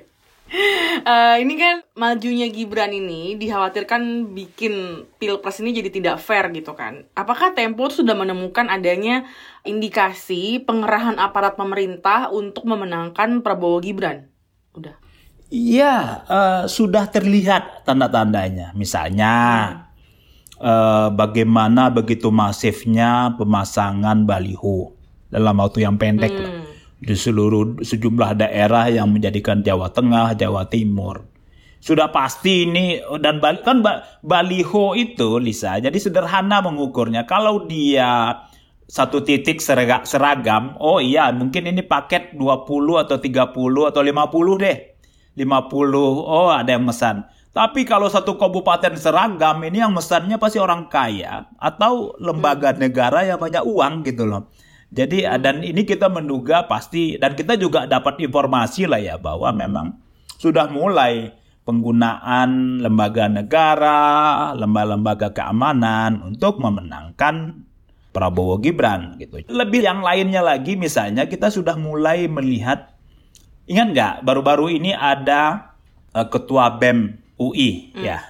Uh, 1.03 1.41
ini 1.41 1.57
kan 1.57 1.81
majunya 1.97 2.45
Gibran 2.53 2.93
ini 2.93 3.41
dikhawatirkan 3.41 4.37
bikin 4.37 5.09
pilpres 5.17 5.65
ini 5.65 5.73
jadi 5.73 5.89
tidak 5.89 6.17
fair 6.21 6.53
gitu 6.53 6.77
kan. 6.77 7.09
Apakah 7.17 7.57
Tempo 7.57 7.89
sudah 7.89 8.13
menemukan 8.13 8.69
adanya 8.69 9.25
indikasi 9.65 10.61
pengerahan 10.61 11.17
aparat 11.17 11.57
pemerintah 11.57 12.29
untuk 12.29 12.69
memenangkan 12.69 13.41
Prabowo 13.41 13.81
Gibran? 13.81 14.29
Udah. 14.77 15.01
Iya, 15.49 16.27
uh, 16.29 16.63
sudah 16.69 17.09
terlihat 17.09 17.89
tanda-tandanya. 17.89 18.77
Misalnya, 18.77 19.33
hmm 19.33 19.82
uh, 20.63 21.11
bagaimana 21.11 21.91
begitu 21.91 22.31
masifnya 22.31 23.35
pemasangan 23.35 24.23
baliho 24.23 24.95
dalam 25.29 25.59
waktu 25.59 25.85
yang 25.85 25.99
pendek 25.99 26.31
hmm. 26.31 26.43
lah, 26.43 26.55
di 27.03 27.15
seluruh 27.19 27.83
sejumlah 27.83 28.39
daerah 28.39 28.87
yang 28.87 29.11
menjadikan 29.11 29.61
Jawa 29.61 29.91
Tengah, 29.91 30.39
Jawa 30.39 30.71
Timur. 30.71 31.27
Sudah 31.83 32.15
pasti 32.15 32.63
ini 32.63 33.03
dan 33.19 33.43
kan 33.43 33.83
baliho 34.23 34.95
itu 34.95 35.43
Lisa 35.43 35.83
jadi 35.83 35.99
sederhana 35.99 36.63
mengukurnya. 36.63 37.27
Kalau 37.27 37.67
dia 37.67 38.39
satu 38.87 39.27
titik 39.27 39.59
seragam, 39.59 40.79
oh 40.79 41.03
iya 41.03 41.35
mungkin 41.35 41.67
ini 41.67 41.83
paket 41.83 42.39
20 42.39 43.03
atau 43.03 43.19
30 43.19 43.91
atau 43.91 44.03
50 44.05 44.63
deh. 44.63 44.79
50, 45.33 45.97
oh 46.29 46.53
ada 46.53 46.77
yang 46.77 46.85
mesan. 46.85 47.25
Tapi 47.53 47.85
kalau 47.85 48.09
satu 48.09 48.41
kabupaten 48.41 48.97
seragam 48.97 49.61
ini 49.61 49.85
yang 49.85 49.93
mesannya 49.93 50.41
pasti 50.41 50.57
orang 50.57 50.89
kaya 50.89 51.53
atau 51.61 52.17
lembaga 52.17 52.73
negara 52.73 53.29
yang 53.29 53.37
banyak 53.37 53.61
uang 53.61 54.09
gitu 54.09 54.25
loh. 54.25 54.49
Jadi 54.89 55.29
dan 55.41 55.61
ini 55.61 55.85
kita 55.85 56.09
menduga 56.09 56.65
pasti 56.65 57.21
dan 57.21 57.37
kita 57.37 57.61
juga 57.61 57.85
dapat 57.85 58.25
informasi 58.25 58.89
lah 58.89 59.01
ya 59.01 59.17
bahwa 59.21 59.53
memang 59.53 60.01
sudah 60.41 60.73
mulai 60.73 61.33
penggunaan 61.69 62.81
lembaga 62.81 63.29
negara, 63.29 64.01
lembaga-lembaga 64.57 65.37
keamanan 65.37 66.25
untuk 66.25 66.57
memenangkan 66.57 67.69
Prabowo 68.13 68.61
Gibran 68.61 69.17
gitu. 69.17 69.41
Lebih 69.49 69.81
yang 69.85 70.01
lainnya 70.05 70.45
lagi 70.45 70.77
misalnya 70.77 71.29
kita 71.29 71.49
sudah 71.49 71.77
mulai 71.77 72.29
melihat 72.29 72.93
ingat 73.69 73.87
nggak 73.93 74.15
baru-baru 74.25 74.77
ini 74.77 74.93
ada 74.93 75.73
uh, 76.13 76.29
ketua 76.29 76.77
BEM 76.77 77.22
UI 77.51 77.95
hmm. 77.97 78.05
ya. 78.05 78.23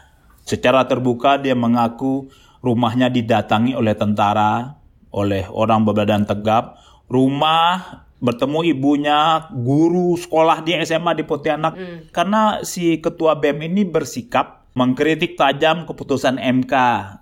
Secara 0.43 0.89
terbuka 0.89 1.39
dia 1.39 1.55
mengaku 1.55 2.33
rumahnya 2.65 3.11
didatangi 3.13 3.77
oleh 3.77 3.95
tentara, 3.95 4.79
oleh 5.13 5.47
orang 5.51 5.87
berbadan 5.87 6.27
tegap, 6.27 6.81
rumah 7.07 8.07
bertemu 8.23 8.59
ibunya, 8.71 9.51
guru 9.51 10.15
sekolah 10.15 10.63
di 10.63 10.79
SMA 10.87 11.19
di 11.19 11.27
Pontianak 11.27 11.75
hmm. 11.75 11.99
karena 12.15 12.63
si 12.63 13.03
ketua 13.03 13.37
BEM 13.39 13.67
ini 13.67 13.83
bersikap 13.83 14.63
mengkritik 14.73 15.37
tajam 15.37 15.85
keputusan 15.85 16.41
MK, 16.41 16.75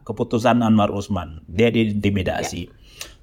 keputusan 0.07 0.63
Anwar 0.63 0.95
Usman. 0.95 1.43
Dia 1.51 1.73
diintimidasi. 1.73 2.69
Ya. 2.69 2.73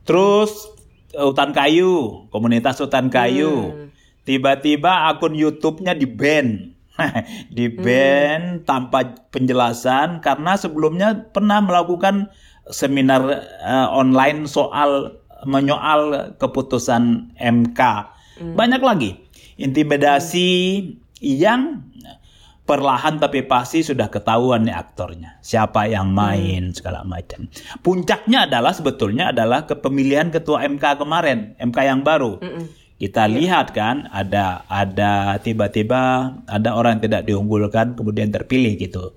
Terus 0.04 0.68
hutan 1.16 1.56
kayu, 1.56 2.28
komunitas 2.34 2.82
hutan 2.82 3.08
kayu. 3.08 3.72
Hmm. 3.72 3.88
Tiba-tiba 4.28 5.08
akun 5.08 5.40
YouTube-nya 5.40 5.96
di-ban 5.96 6.76
di 7.58 7.70
band 7.70 8.62
hmm. 8.62 8.66
tanpa 8.66 9.16
penjelasan 9.30 10.20
karena 10.22 10.58
sebelumnya 10.58 11.30
pernah 11.30 11.62
melakukan 11.62 12.30
seminar 12.68 13.24
uh, 13.64 13.88
online 13.94 14.50
soal 14.50 15.22
menyoal 15.46 16.34
keputusan 16.42 17.34
MK. 17.38 17.82
Hmm. 18.42 18.54
Banyak 18.58 18.82
lagi 18.82 19.12
intimidasi 19.58 20.50
hmm. 20.84 20.94
yang 21.22 21.62
perlahan 22.68 23.16
tapi 23.16 23.48
pasti 23.48 23.80
sudah 23.80 24.12
ketahuan 24.12 24.68
nih 24.68 24.76
aktornya 24.76 25.40
siapa 25.40 25.88
yang 25.88 26.12
main 26.12 26.68
hmm. 26.68 26.76
segala 26.76 27.08
macam 27.08 27.48
puncaknya 27.80 28.44
adalah 28.44 28.76
sebetulnya 28.76 29.32
adalah 29.32 29.64
kepemilihan 29.64 30.28
ketua 30.36 30.68
MK 30.68 31.00
kemarin 31.00 31.56
MK 31.64 31.78
yang 31.80 32.04
baru 32.04 32.44
hmm 32.44 32.87
kita 32.98 33.30
lihat 33.30 33.78
kan 33.78 34.10
ada 34.10 34.66
ada 34.66 35.38
tiba-tiba 35.38 36.34
ada 36.50 36.70
orang 36.74 36.98
yang 36.98 37.04
tidak 37.06 37.24
diunggulkan 37.30 37.94
kemudian 37.94 38.34
terpilih 38.34 38.74
gitu. 38.74 39.14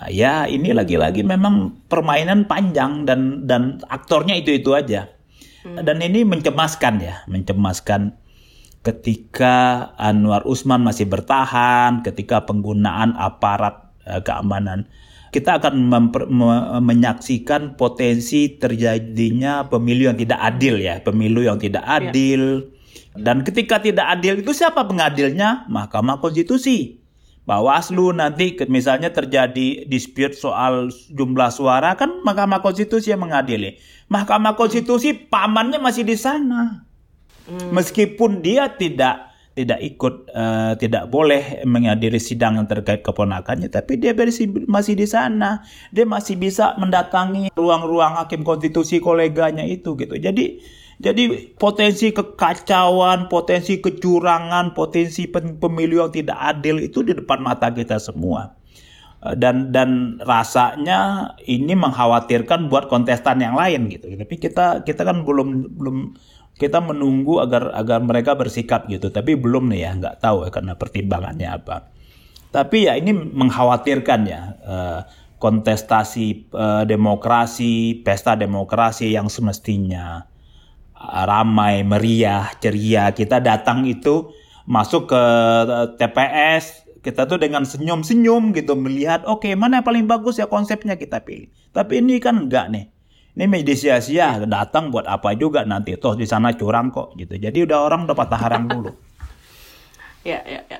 Nah, 0.00 0.08
ya 0.08 0.48
ini 0.48 0.72
lagi-lagi 0.72 1.20
memang 1.28 1.84
permainan 1.92 2.48
panjang 2.48 3.04
dan 3.04 3.44
dan 3.44 3.84
aktornya 3.92 4.32
itu 4.36 4.56
itu 4.56 4.72
aja. 4.72 5.12
Hmm. 5.58 5.74
dan 5.82 5.98
ini 5.98 6.22
mencemaskan 6.22 7.02
ya 7.02 7.26
mencemaskan 7.26 8.14
ketika 8.86 9.90
Anwar 9.98 10.46
Usman 10.46 10.86
masih 10.86 11.10
bertahan 11.10 12.06
ketika 12.06 12.46
penggunaan 12.46 13.12
aparat 13.18 13.92
uh, 14.06 14.22
keamanan. 14.22 14.86
Kita 15.28 15.60
akan 15.60 15.92
memper, 15.92 16.24
me, 16.30 16.80
menyaksikan 16.80 17.76
potensi 17.76 18.56
terjadinya 18.56 19.68
pemilu 19.68 20.08
yang 20.08 20.16
tidak 20.16 20.40
adil 20.40 20.80
ya 20.80 21.04
pemilu 21.04 21.44
yang 21.44 21.60
tidak 21.60 21.84
ya. 21.84 22.00
adil. 22.00 22.42
ya 22.64 22.77
dan 23.18 23.42
ketika 23.42 23.82
tidak 23.82 24.06
adil 24.18 24.38
itu 24.38 24.54
siapa 24.54 24.86
pengadilnya? 24.86 25.66
Mahkamah 25.66 26.22
Konstitusi. 26.22 27.02
Bawaslu 27.48 28.12
nanti 28.12 28.52
misalnya 28.68 29.08
terjadi 29.08 29.88
dispute 29.88 30.36
soal 30.36 30.92
jumlah 31.08 31.48
suara 31.48 31.96
kan 31.96 32.20
Mahkamah 32.20 32.60
Konstitusi 32.60 33.08
yang 33.08 33.24
mengadili. 33.24 33.80
Mahkamah 34.12 34.52
Konstitusi 34.52 35.16
pamannya 35.16 35.80
masih 35.80 36.04
di 36.04 36.12
sana. 36.12 36.84
Hmm. 37.48 37.72
Meskipun 37.72 38.44
dia 38.44 38.68
tidak 38.76 39.28
tidak 39.58 39.80
ikut 39.82 40.14
uh, 40.30 40.78
tidak 40.78 41.10
boleh 41.10 41.66
menghadiri 41.66 42.22
sidang 42.22 42.62
yang 42.62 42.70
terkait 42.70 43.02
keponakannya 43.02 43.66
tapi 43.66 43.98
dia 43.98 44.14
masih 44.70 44.94
di 44.94 45.02
sana 45.02 45.66
dia 45.90 46.06
masih 46.06 46.38
bisa 46.38 46.78
mendatangi 46.78 47.50
ruang-ruang 47.58 48.22
hakim 48.22 48.46
konstitusi 48.46 49.02
koleganya 49.02 49.66
itu 49.66 49.98
gitu 49.98 50.14
jadi 50.14 50.62
jadi 50.98 51.54
potensi 51.54 52.10
kekacauan, 52.10 53.30
potensi 53.30 53.78
kecurangan, 53.78 54.74
potensi 54.74 55.30
pemilu 55.30 56.02
yang 56.02 56.10
tidak 56.10 56.38
adil 56.42 56.82
itu 56.82 57.06
di 57.06 57.14
depan 57.14 57.38
mata 57.38 57.70
kita 57.70 58.02
semua. 58.02 58.58
Eh, 59.22 59.38
dan 59.38 59.70
dan 59.70 60.18
rasanya 60.18 61.32
ini 61.46 61.78
mengkhawatirkan 61.78 62.66
buat 62.66 62.90
kontestan 62.90 63.38
yang 63.38 63.54
lain 63.54 63.86
gitu. 63.94 64.10
Tapi 64.10 64.34
kita 64.42 64.82
kita 64.82 65.06
kan 65.06 65.22
belum 65.22 65.78
belum 65.78 66.18
kita 66.58 66.82
menunggu 66.82 67.46
agar 67.46 67.70
agar 67.78 68.02
mereka 68.02 68.34
bersikap 68.34 68.90
gitu. 68.90 69.14
Tapi 69.14 69.38
belum 69.38 69.70
nih 69.70 69.80
ya, 69.86 69.90
nggak 70.02 70.16
tahu 70.18 70.46
ya 70.46 70.50
karena 70.50 70.74
pertimbangannya 70.74 71.46
apa. 71.46 71.94
Tapi 72.50 72.90
ya 72.90 72.98
ini 72.98 73.14
mengkhawatirkan 73.14 74.20
ya 74.26 74.42
eh, 74.66 75.00
kontestasi 75.38 76.50
eh, 76.50 76.84
demokrasi, 76.90 78.02
pesta 78.02 78.34
demokrasi 78.34 79.14
yang 79.14 79.30
semestinya 79.30 80.26
ramai, 81.08 81.82
meriah, 81.82 82.52
ceria. 82.60 83.10
Kita 83.16 83.40
datang 83.40 83.88
itu 83.88 84.28
masuk 84.68 85.08
ke 85.08 85.22
eh, 85.64 85.88
TPS, 85.96 86.88
kita 87.00 87.24
tuh 87.24 87.40
dengan 87.40 87.64
senyum-senyum 87.64 88.52
gitu 88.52 88.76
melihat 88.76 89.24
oke 89.24 89.48
okay, 89.48 89.56
mana 89.56 89.80
yang 89.80 89.86
paling 89.86 90.04
bagus 90.04 90.36
ya 90.36 90.44
konsepnya 90.44 91.00
kita 91.00 91.24
pilih. 91.24 91.48
Tapi 91.72 92.04
ini 92.04 92.20
kan 92.20 92.46
enggak 92.46 92.68
nih. 92.68 92.86
Ini 93.38 93.46
media 93.46 93.76
sia-sia 93.78 94.42
datang 94.50 94.90
buat 94.90 95.06
apa 95.06 95.30
juga 95.38 95.62
nanti 95.62 95.94
toh 95.94 96.18
di 96.18 96.26
sana 96.26 96.52
curang 96.58 96.90
kok 96.90 97.14
gitu. 97.14 97.38
Jadi 97.38 97.64
udah 97.70 97.86
orang 97.86 98.10
udah 98.10 98.16
patah 98.18 98.40
harang 98.40 98.66
dulu. 98.66 98.90
ya, 100.28 100.42
ya, 100.42 100.60
ya. 100.66 100.78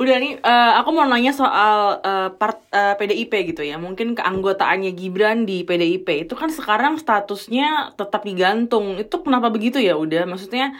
Udah 0.00 0.16
nih, 0.18 0.40
uh, 0.40 0.72
aku 0.80 0.90
mau 0.90 1.04
nanya 1.04 1.30
soal 1.36 2.00
uh, 2.00 2.30
part 2.34 2.64
uh, 2.72 2.96
PDIP 2.96 3.54
gitu 3.54 3.62
ya. 3.62 3.76
Mungkin 3.76 4.16
keanggotaannya 4.16 4.92
Gibran 4.96 5.44
di 5.44 5.62
PDIP 5.62 6.26
itu 6.26 6.34
kan 6.34 6.48
sekarang 6.48 6.96
statusnya 6.96 7.92
tetap 7.94 8.24
digantung. 8.24 8.96
Itu 8.96 9.20
kenapa 9.20 9.52
begitu 9.52 9.78
ya? 9.78 9.94
Udah, 9.94 10.24
maksudnya 10.24 10.72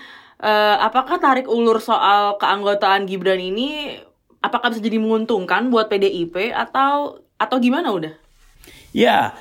uh, 0.42 0.77
apakah 0.81 1.20
tarik 1.20 1.46
ulur 1.46 1.79
soal 1.79 2.40
keanggotaan 2.40 3.05
Gibran 3.07 3.38
ini 3.38 4.01
apakah 4.42 4.75
bisa 4.75 4.83
jadi 4.83 4.98
menguntungkan 4.98 5.70
buat 5.70 5.87
PDIP 5.87 6.51
atau 6.51 7.22
atau 7.38 7.57
gimana 7.62 7.94
udah? 7.94 8.14
Ya, 8.92 9.33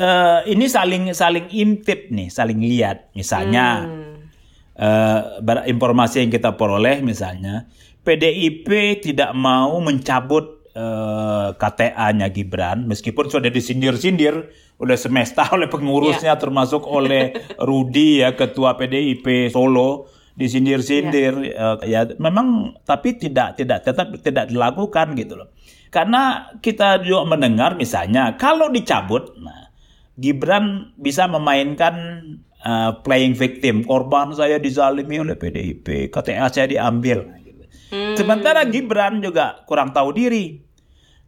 uh, 0.00 0.40
ini 0.48 0.64
saling 0.64 1.12
saling 1.12 1.52
intip 1.52 2.08
nih, 2.08 2.32
saling 2.32 2.56
lihat. 2.64 3.12
Misalnya 3.12 3.84
hmm. 3.84 4.14
uh, 4.80 5.60
informasi 5.68 6.24
yang 6.24 6.32
kita 6.32 6.56
peroleh 6.56 7.04
misalnya 7.04 7.68
PDIP 8.04 8.68
tidak 9.00 9.32
mau 9.32 9.80
mencabut 9.80 10.64
uh, 10.76 10.82
eh, 10.84 11.48
KTA-nya 11.56 12.28
Gibran 12.28 12.84
meskipun 12.84 13.32
sudah 13.32 13.48
disindir-sindir 13.48 14.52
oleh 14.76 14.96
semesta 15.00 15.48
oleh 15.56 15.66
pengurusnya 15.72 16.36
yeah. 16.36 16.40
termasuk 16.40 16.84
oleh 16.84 17.32
Rudi 17.68 18.20
ya 18.20 18.36
ketua 18.36 18.76
PDIP 18.76 19.48
Solo 19.48 20.12
disindir-sindir 20.36 21.34
yeah. 21.54 21.78
uh, 21.80 21.84
ya 21.86 22.04
memang 22.20 22.76
tapi 22.84 23.16
tidak 23.16 23.56
tidak 23.56 23.86
tetap 23.86 24.12
tidak 24.20 24.52
dilakukan 24.52 25.16
gitu 25.16 25.40
loh. 25.40 25.48
Karena 25.88 26.50
kita 26.58 27.06
juga 27.06 27.22
mendengar 27.22 27.78
misalnya 27.78 28.34
kalau 28.34 28.68
dicabut 28.68 29.32
nah 29.38 29.70
Gibran 30.14 30.94
bisa 30.94 31.26
memainkan 31.26 31.94
uh, 32.62 32.98
playing 33.02 33.34
victim 33.34 33.82
korban 33.86 34.34
saya 34.34 34.58
dizalimi 34.58 35.22
oleh 35.22 35.34
PDIP 35.38 36.10
KTA 36.10 36.50
saya 36.50 36.66
diambil 36.66 37.43
Hmm. 37.92 38.16
Sementara 38.16 38.64
Gibran 38.68 39.20
juga 39.20 39.64
kurang 39.68 39.92
tahu 39.92 40.12
diri. 40.14 40.64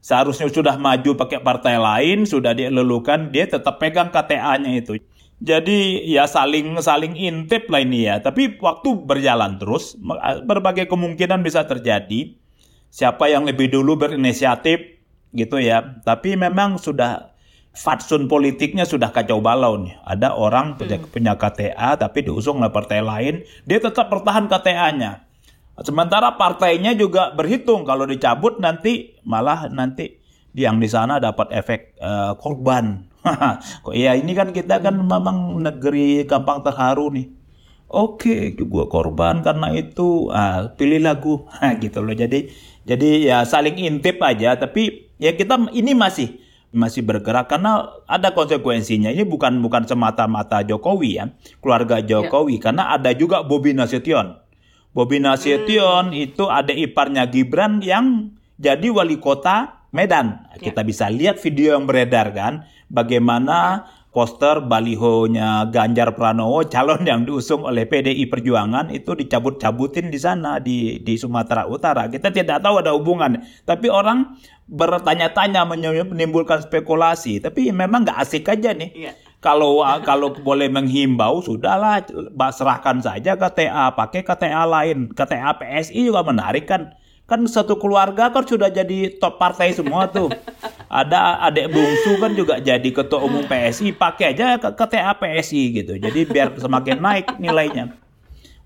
Seharusnya 0.00 0.46
sudah 0.46 0.78
maju 0.78 1.18
pakai 1.18 1.42
partai 1.42 1.82
lain, 1.82 2.30
sudah 2.30 2.54
dilelukan, 2.54 3.34
dia 3.34 3.50
tetap 3.50 3.82
pegang 3.82 4.14
KTA-nya 4.14 4.78
itu. 4.78 5.02
Jadi 5.36 6.06
ya 6.08 6.24
saling 6.24 6.80
saling 6.80 7.12
intip 7.18 7.68
lah 7.68 7.82
ini 7.82 8.08
ya. 8.08 8.22
Tapi 8.22 8.56
waktu 8.62 9.02
berjalan 9.02 9.58
terus, 9.60 9.98
berbagai 10.46 10.88
kemungkinan 10.88 11.42
bisa 11.42 11.66
terjadi. 11.66 12.38
Siapa 12.88 13.28
yang 13.28 13.44
lebih 13.44 13.68
dulu 13.68 13.98
berinisiatif 13.98 15.02
gitu 15.34 15.60
ya. 15.60 16.00
Tapi 16.06 16.38
memang 16.38 16.80
sudah 16.80 17.36
fatsun 17.76 18.24
politiknya 18.24 18.88
sudah 18.88 19.12
kacau 19.12 19.44
balau 19.44 19.76
nih. 19.76 19.92
Ada 20.08 20.32
orang 20.32 20.80
punya, 20.80 20.96
hmm. 20.96 21.12
punya 21.12 21.32
KTA 21.36 22.00
tapi 22.00 22.24
diusung 22.24 22.64
oleh 22.64 22.72
partai 22.72 23.04
lain, 23.04 23.44
dia 23.68 23.76
tetap 23.76 24.08
bertahan 24.08 24.48
KTA-nya. 24.48 25.25
Sementara 25.84 26.40
partainya 26.40 26.96
juga 26.96 27.36
berhitung 27.36 27.84
kalau 27.84 28.08
dicabut 28.08 28.56
nanti 28.56 29.12
malah 29.28 29.68
nanti 29.68 30.16
yang 30.56 30.80
di 30.80 30.88
sana 30.88 31.20
dapat 31.20 31.52
efek 31.52 32.00
uh, 32.00 32.32
korban. 32.40 33.04
ya 33.92 34.16
ini 34.16 34.32
kan 34.32 34.56
kita 34.56 34.80
kan 34.80 34.96
memang 34.96 35.60
negeri 35.60 36.24
gampang 36.24 36.64
terharu 36.64 37.12
nih. 37.12 37.28
Oke, 37.86 38.56
juga 38.58 38.90
korban 38.90 39.46
karena 39.46 39.70
itu 39.76 40.32
ah, 40.32 40.74
pilih 40.74 41.04
lagu 41.04 41.44
gitu 41.84 42.00
loh. 42.00 42.16
Jadi 42.16 42.50
jadi 42.88 43.08
ya 43.28 43.38
saling 43.44 43.76
intip 43.76 44.16
aja 44.24 44.56
tapi 44.56 45.12
ya 45.20 45.36
kita 45.36 45.70
ini 45.76 45.92
masih 45.92 46.40
masih 46.72 47.04
bergerak 47.04 47.52
karena 47.52 48.00
ada 48.08 48.32
konsekuensinya. 48.32 49.12
Ini 49.12 49.28
bukan 49.28 49.60
bukan 49.60 49.84
semata-mata 49.84 50.64
Jokowi 50.64 51.20
ya, 51.20 51.24
keluarga 51.60 52.00
ya. 52.00 52.16
Jokowi, 52.16 52.58
ya. 52.58 52.62
karena 52.70 52.82
ada 52.96 53.12
juga 53.12 53.44
Bobi 53.44 53.76
Nasution. 53.76 54.45
Bobi 54.96 55.20
Nasution 55.20 56.08
hmm. 56.08 56.24
itu 56.24 56.48
ada 56.48 56.72
iparnya 56.72 57.28
Gibran 57.28 57.84
yang 57.84 58.32
jadi 58.56 58.88
wali 58.88 59.20
kota 59.20 59.84
Medan. 59.92 60.48
Ya. 60.56 60.72
Kita 60.72 60.80
bisa 60.80 61.12
lihat 61.12 61.36
video 61.36 61.76
yang 61.76 61.84
beredar 61.84 62.32
kan, 62.32 62.64
bagaimana 62.88 63.84
poster 64.08 64.64
balihonya 64.64 65.68
Ganjar 65.68 66.16
Pranowo 66.16 66.64
calon 66.64 67.04
yang 67.04 67.28
diusung 67.28 67.68
oleh 67.68 67.84
PDI 67.84 68.24
Perjuangan 68.32 68.88
itu 68.88 69.12
dicabut-cabutin 69.12 70.08
di 70.08 70.16
sana 70.16 70.56
di 70.56 71.04
di 71.04 71.20
Sumatera 71.20 71.68
Utara. 71.68 72.08
Kita 72.08 72.32
tidak 72.32 72.64
tahu 72.64 72.80
ada 72.80 72.96
hubungan, 72.96 73.44
tapi 73.68 73.92
orang 73.92 74.40
bertanya-tanya 74.64 75.68
menimbulkan 75.68 76.64
spekulasi. 76.64 77.44
Tapi 77.44 77.68
memang 77.68 78.08
nggak 78.08 78.16
asik 78.24 78.48
aja 78.48 78.72
nih. 78.72 78.90
Iya. 78.96 79.12
Kalau 79.46 79.78
kalau 80.02 80.34
boleh 80.42 80.66
menghimbau 80.66 81.38
sudahlah 81.38 82.02
serahkan 82.50 82.98
saja 82.98 83.38
KTA, 83.38 83.94
pakai 83.94 84.26
KTA 84.26 84.66
lain. 84.66 85.14
KTA 85.14 85.54
PSI 85.54 86.10
juga 86.10 86.26
menarik 86.26 86.66
kan 86.66 86.90
kan 87.30 87.46
satu 87.46 87.78
keluarga 87.78 88.34
kan 88.34 88.42
sudah 88.42 88.66
jadi 88.74 89.22
top 89.22 89.38
partai 89.38 89.70
semua 89.70 90.10
tuh. 90.10 90.34
Ada 90.90 91.46
adik 91.46 91.70
bungsu 91.70 92.18
kan 92.18 92.34
juga 92.34 92.58
jadi 92.58 92.90
ketua 92.90 93.22
umum 93.22 93.46
PSI, 93.46 93.94
pakai 93.94 94.34
aja 94.34 94.58
ke 94.58 94.74
KTA 94.74 95.14
PSI 95.14 95.62
gitu. 95.78 95.94
Jadi 95.94 96.26
biar 96.26 96.50
semakin 96.58 96.98
naik 96.98 97.38
nilainya. 97.38 97.94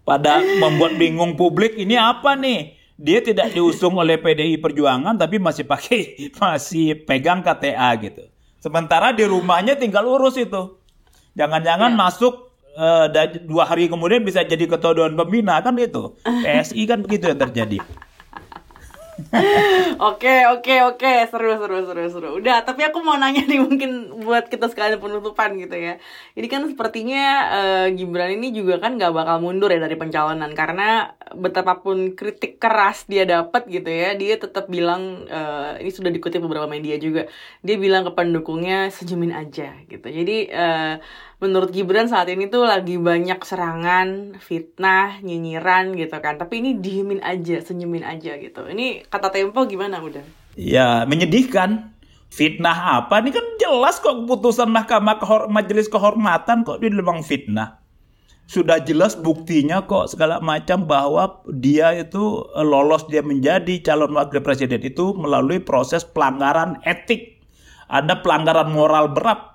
Pada 0.00 0.40
membuat 0.40 0.96
bingung 0.96 1.36
publik 1.36 1.76
ini 1.76 2.00
apa 2.00 2.40
nih? 2.40 2.72
Dia 2.96 3.20
tidak 3.20 3.52
diusung 3.52 4.00
oleh 4.00 4.16
PDI 4.16 4.56
Perjuangan 4.56 5.12
tapi 5.12 5.36
masih 5.36 5.68
pakai 5.68 6.32
masih 6.40 7.04
pegang 7.04 7.44
KTA 7.44 7.92
gitu. 8.00 8.29
Sementara 8.60 9.16
di 9.16 9.24
rumahnya 9.24 9.74
tinggal 9.80 10.04
urus 10.04 10.36
itu. 10.36 10.76
Jangan-jangan 11.32 11.96
ya. 11.96 11.98
masuk 11.98 12.52
uh, 12.76 13.08
dua 13.48 13.64
hari 13.64 13.88
kemudian 13.88 14.20
bisa 14.20 14.44
jadi 14.44 14.68
ketua 14.68 14.92
dewan 14.92 15.16
pembina 15.16 15.56
kan 15.64 15.74
itu. 15.80 16.14
PSI 16.22 16.84
kan 16.84 17.00
begitu 17.00 17.32
yang 17.32 17.40
terjadi. 17.40 17.78
Oke 20.10 20.48
oke 20.48 20.74
oke 20.88 21.12
seru 21.28 21.52
seru 21.60 21.78
seru 21.84 22.04
seru. 22.08 22.28
Udah 22.40 22.64
tapi 22.64 22.86
aku 22.88 23.04
mau 23.04 23.20
nanya 23.20 23.44
nih 23.44 23.60
mungkin 23.60 24.22
buat 24.24 24.48
kita 24.48 24.72
sekalian 24.72 24.96
penutupan 24.96 25.60
gitu 25.60 25.76
ya. 25.76 26.00
Ini 26.32 26.46
kan 26.48 26.64
sepertinya 26.64 27.24
uh, 27.52 27.86
Gibran 27.92 28.32
ini 28.40 28.54
juga 28.56 28.80
kan 28.80 28.96
gak 28.96 29.12
bakal 29.12 29.44
mundur 29.44 29.68
ya 29.68 29.80
dari 29.82 29.96
pencalonan 30.00 30.56
karena 30.56 31.12
betapapun 31.36 32.16
kritik 32.16 32.56
keras 32.56 33.04
dia 33.06 33.28
dapat 33.28 33.68
gitu 33.68 33.86
ya, 33.86 34.16
dia 34.16 34.34
tetap 34.40 34.66
bilang 34.72 35.28
uh, 35.28 35.76
ini 35.78 35.90
sudah 35.92 36.08
dikutip 36.08 36.40
beberapa 36.40 36.66
media 36.70 36.96
juga. 36.96 37.28
Dia 37.60 37.76
bilang 37.76 38.08
ke 38.08 38.12
pendukungnya 38.16 38.88
senyumin 38.88 39.36
aja 39.36 39.74
gitu. 39.86 40.06
Jadi 40.08 40.48
uh, 40.48 40.96
menurut 41.40 41.72
Gibran 41.72 42.06
saat 42.06 42.28
ini 42.28 42.46
tuh 42.52 42.68
lagi 42.68 43.00
banyak 43.00 43.40
serangan, 43.42 44.36
fitnah, 44.38 45.18
nyinyiran 45.24 45.96
gitu 45.96 46.20
kan. 46.20 46.36
Tapi 46.36 46.60
ini 46.60 46.70
diemin 46.78 47.24
aja, 47.24 47.64
senyumin 47.64 48.04
aja 48.04 48.36
gitu. 48.36 48.68
Ini 48.68 49.08
kata 49.08 49.32
Tempo 49.32 49.64
gimana 49.64 49.98
udah? 50.04 50.22
Ya 50.54 51.08
menyedihkan. 51.08 51.96
Fitnah 52.30 53.02
apa? 53.02 53.18
Ini 53.18 53.34
kan 53.34 53.42
jelas 53.58 53.98
kok 53.98 54.22
keputusan 54.22 54.70
Mahkamah 54.70 55.18
Kehor 55.18 55.42
Majelis 55.50 55.90
Kehormatan 55.90 56.62
kok 56.62 56.78
dia 56.78 56.86
memang 56.86 57.26
fitnah. 57.26 57.82
Sudah 58.46 58.78
jelas 58.78 59.18
buktinya 59.18 59.82
kok 59.82 60.14
segala 60.14 60.38
macam 60.38 60.86
bahwa 60.86 61.42
dia 61.50 61.90
itu 61.90 62.46
eh, 62.54 62.62
lolos 62.62 63.10
dia 63.10 63.26
menjadi 63.26 63.82
calon 63.82 64.14
wakil 64.14 64.46
presiden 64.46 64.78
itu 64.78 65.10
melalui 65.18 65.58
proses 65.58 66.06
pelanggaran 66.06 66.78
etik. 66.86 67.42
Ada 67.90 68.22
pelanggaran 68.22 68.70
moral 68.70 69.10
berat 69.10 69.50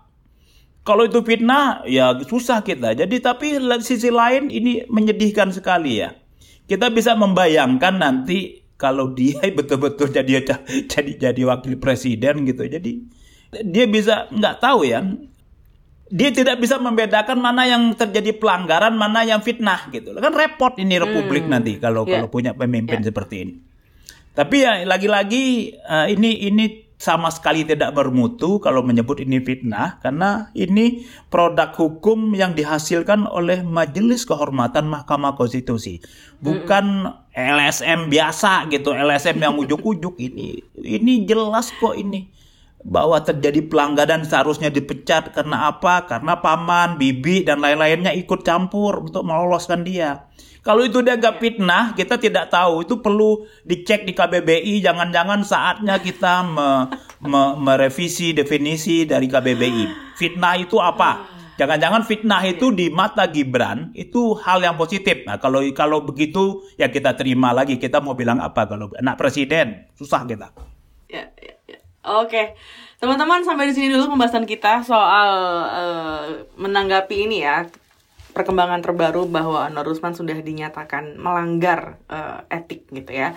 kalau 0.86 1.10
itu 1.10 1.26
fitnah, 1.26 1.82
ya 1.90 2.14
susah 2.22 2.62
kita. 2.62 2.94
Jadi 2.94 3.18
tapi 3.18 3.58
sisi 3.82 4.14
lain 4.14 4.54
ini 4.54 4.86
menyedihkan 4.86 5.50
sekali 5.50 5.98
ya. 5.98 6.14
Kita 6.70 6.94
bisa 6.94 7.18
membayangkan 7.18 7.98
nanti 7.98 8.62
kalau 8.78 9.10
dia 9.18 9.42
betul-betul 9.58 10.14
jadi 10.14 10.46
jadi 10.94 11.12
jadi 11.18 11.42
wakil 11.50 11.82
presiden 11.82 12.46
gitu. 12.46 12.70
Jadi 12.70 13.02
dia 13.66 13.90
bisa 13.90 14.30
nggak 14.30 14.62
tahu 14.62 14.86
ya. 14.86 15.02
Dia 16.06 16.30
tidak 16.30 16.62
bisa 16.62 16.78
membedakan 16.78 17.42
mana 17.42 17.66
yang 17.66 17.98
terjadi 17.98 18.38
pelanggaran, 18.38 18.94
mana 18.94 19.26
yang 19.26 19.42
fitnah 19.42 19.90
gitu. 19.90 20.14
Kan 20.14 20.38
repot 20.38 20.78
ini 20.78 21.02
republik 21.02 21.50
hmm. 21.50 21.52
nanti 21.52 21.82
kalau 21.82 22.06
yeah. 22.06 22.22
kalau 22.22 22.30
punya 22.30 22.54
pemimpin 22.54 23.02
yeah. 23.02 23.10
seperti 23.10 23.36
ini. 23.42 23.54
Tapi 24.38 24.56
ya 24.62 24.86
lagi-lagi 24.86 25.74
uh, 25.82 26.06
ini 26.06 26.46
ini 26.46 26.85
sama 26.96 27.28
sekali 27.28 27.68
tidak 27.68 27.92
bermutu 27.92 28.58
kalau 28.64 28.80
menyebut 28.80 29.20
ini 29.20 29.44
fitnah 29.44 30.00
karena 30.00 30.48
ini 30.56 31.04
produk 31.28 31.76
hukum 31.76 32.32
yang 32.32 32.56
dihasilkan 32.56 33.28
oleh 33.28 33.62
Majelis 33.62 34.24
Kehormatan 34.24 34.88
Mahkamah 34.88 35.36
Konstitusi. 35.36 36.00
Bukan 36.40 37.12
LSM 37.36 38.08
biasa 38.08 38.72
gitu 38.72 38.96
LSM 38.96 39.36
yang 39.44 39.60
ujuk-ujuk 39.60 40.16
ini. 40.20 40.64
Ini 40.80 41.28
jelas 41.28 41.76
kok 41.76 42.00
ini 42.00 42.45
bahwa 42.86 43.18
terjadi 43.18 43.66
pelanggaran 43.66 44.22
seharusnya 44.22 44.70
dipecat 44.70 45.34
karena 45.34 45.74
apa 45.74 46.06
karena 46.06 46.38
paman 46.38 47.02
bibi 47.02 47.42
dan 47.42 47.58
lain-lainnya 47.58 48.14
ikut 48.14 48.46
campur 48.46 49.10
untuk 49.10 49.26
meloloskan 49.26 49.82
dia 49.82 50.30
kalau 50.66 50.82
itu 50.82 51.06
dianggap 51.06 51.38
fitnah, 51.38 51.94
kita 51.94 52.18
tidak 52.18 52.50
tahu. 52.50 52.82
Itu 52.82 52.98
perlu 52.98 53.46
dicek 53.70 54.02
di 54.02 54.18
KBBI. 54.18 54.82
Jangan-jangan 54.82 55.46
saatnya 55.46 56.02
kita 56.02 56.42
me, 56.42 56.90
me, 57.22 57.54
merevisi 57.54 58.34
definisi 58.34 59.06
dari 59.06 59.30
KBBI. 59.30 60.18
Fitnah 60.18 60.58
itu 60.58 60.82
apa? 60.82 61.30
Jangan-jangan 61.62 62.02
fitnah 62.10 62.42
itu 62.50 62.74
di 62.74 62.90
mata 62.90 63.30
Gibran 63.30 63.94
itu 63.94 64.34
hal 64.42 64.66
yang 64.66 64.74
positif. 64.74 65.22
Nah, 65.30 65.38
kalau 65.38 65.62
kalau 65.70 66.02
begitu 66.02 66.66
ya 66.82 66.90
kita 66.90 67.14
terima 67.14 67.54
lagi. 67.54 67.78
Kita 67.78 68.02
mau 68.02 68.18
bilang 68.18 68.42
apa 68.42 68.66
kalau 68.66 68.90
anak 68.98 69.22
presiden? 69.22 69.86
Susah 69.94 70.26
kita. 70.26 70.50
Oke. 72.06 72.54
Teman-teman 73.02 73.44
sampai 73.44 73.70
di 73.70 73.74
sini 73.76 73.88
dulu 73.92 74.16
pembahasan 74.16 74.48
kita 74.48 74.86
soal 74.86 75.30
uh, 75.68 76.26
menanggapi 76.56 77.28
ini 77.28 77.44
ya 77.44 77.68
perkembangan 78.36 78.84
terbaru 78.84 79.32
bahwa 79.32 79.64
Anwar 79.64 79.88
Usman 79.88 80.12
sudah 80.12 80.36
dinyatakan 80.36 81.16
melanggar 81.16 81.98
uh, 82.12 82.44
etik 82.52 82.88
gitu 82.92 83.16
ya. 83.16 83.34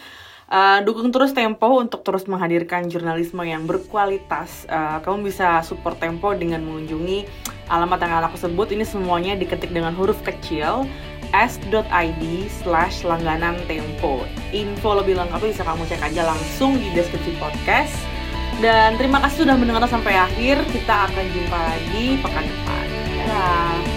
Uh, 0.49 0.81
dukung 0.81 1.13
terus 1.13 1.37
Tempo 1.37 1.77
untuk 1.77 2.01
terus 2.03 2.25
menghadirkan 2.25 2.89
jurnalisme 2.91 3.45
yang 3.45 3.69
berkualitas. 3.69 4.65
Uh, 4.67 4.99
kamu 5.05 5.31
bisa 5.31 5.63
support 5.63 6.01
Tempo 6.03 6.35
dengan 6.35 6.65
mengunjungi 6.65 7.29
alamat 7.71 7.99
yang 8.05 8.25
aku 8.27 8.37
sebut. 8.41 8.75
Ini 8.75 8.83
semuanya 8.83 9.37
diketik 9.39 9.71
dengan 9.71 9.95
huruf 9.95 10.19
kecil 10.25 10.89
s.id 11.37 12.23
slash 12.65 13.05
langganan 13.05 13.61
tempo. 13.69 14.25
Info 14.57 14.97
lebih 14.97 15.21
lengkap 15.21 15.45
bisa 15.45 15.61
kamu 15.61 15.85
cek 15.85 16.01
aja 16.01 16.25
langsung 16.25 16.81
di 16.81 16.89
deskripsi 16.97 17.37
podcast. 17.37 18.18
Dan 18.59 18.99
terima 18.99 19.23
kasih 19.23 19.47
sudah 19.47 19.55
mendengar 19.55 19.87
sampai 19.87 20.19
akhir. 20.19 20.67
Kita 20.75 21.07
akan 21.07 21.25
jumpa 21.31 21.59
lagi 21.59 22.19
pekan 22.19 22.45
depan. 22.45 22.87
Dadah. 23.27 23.88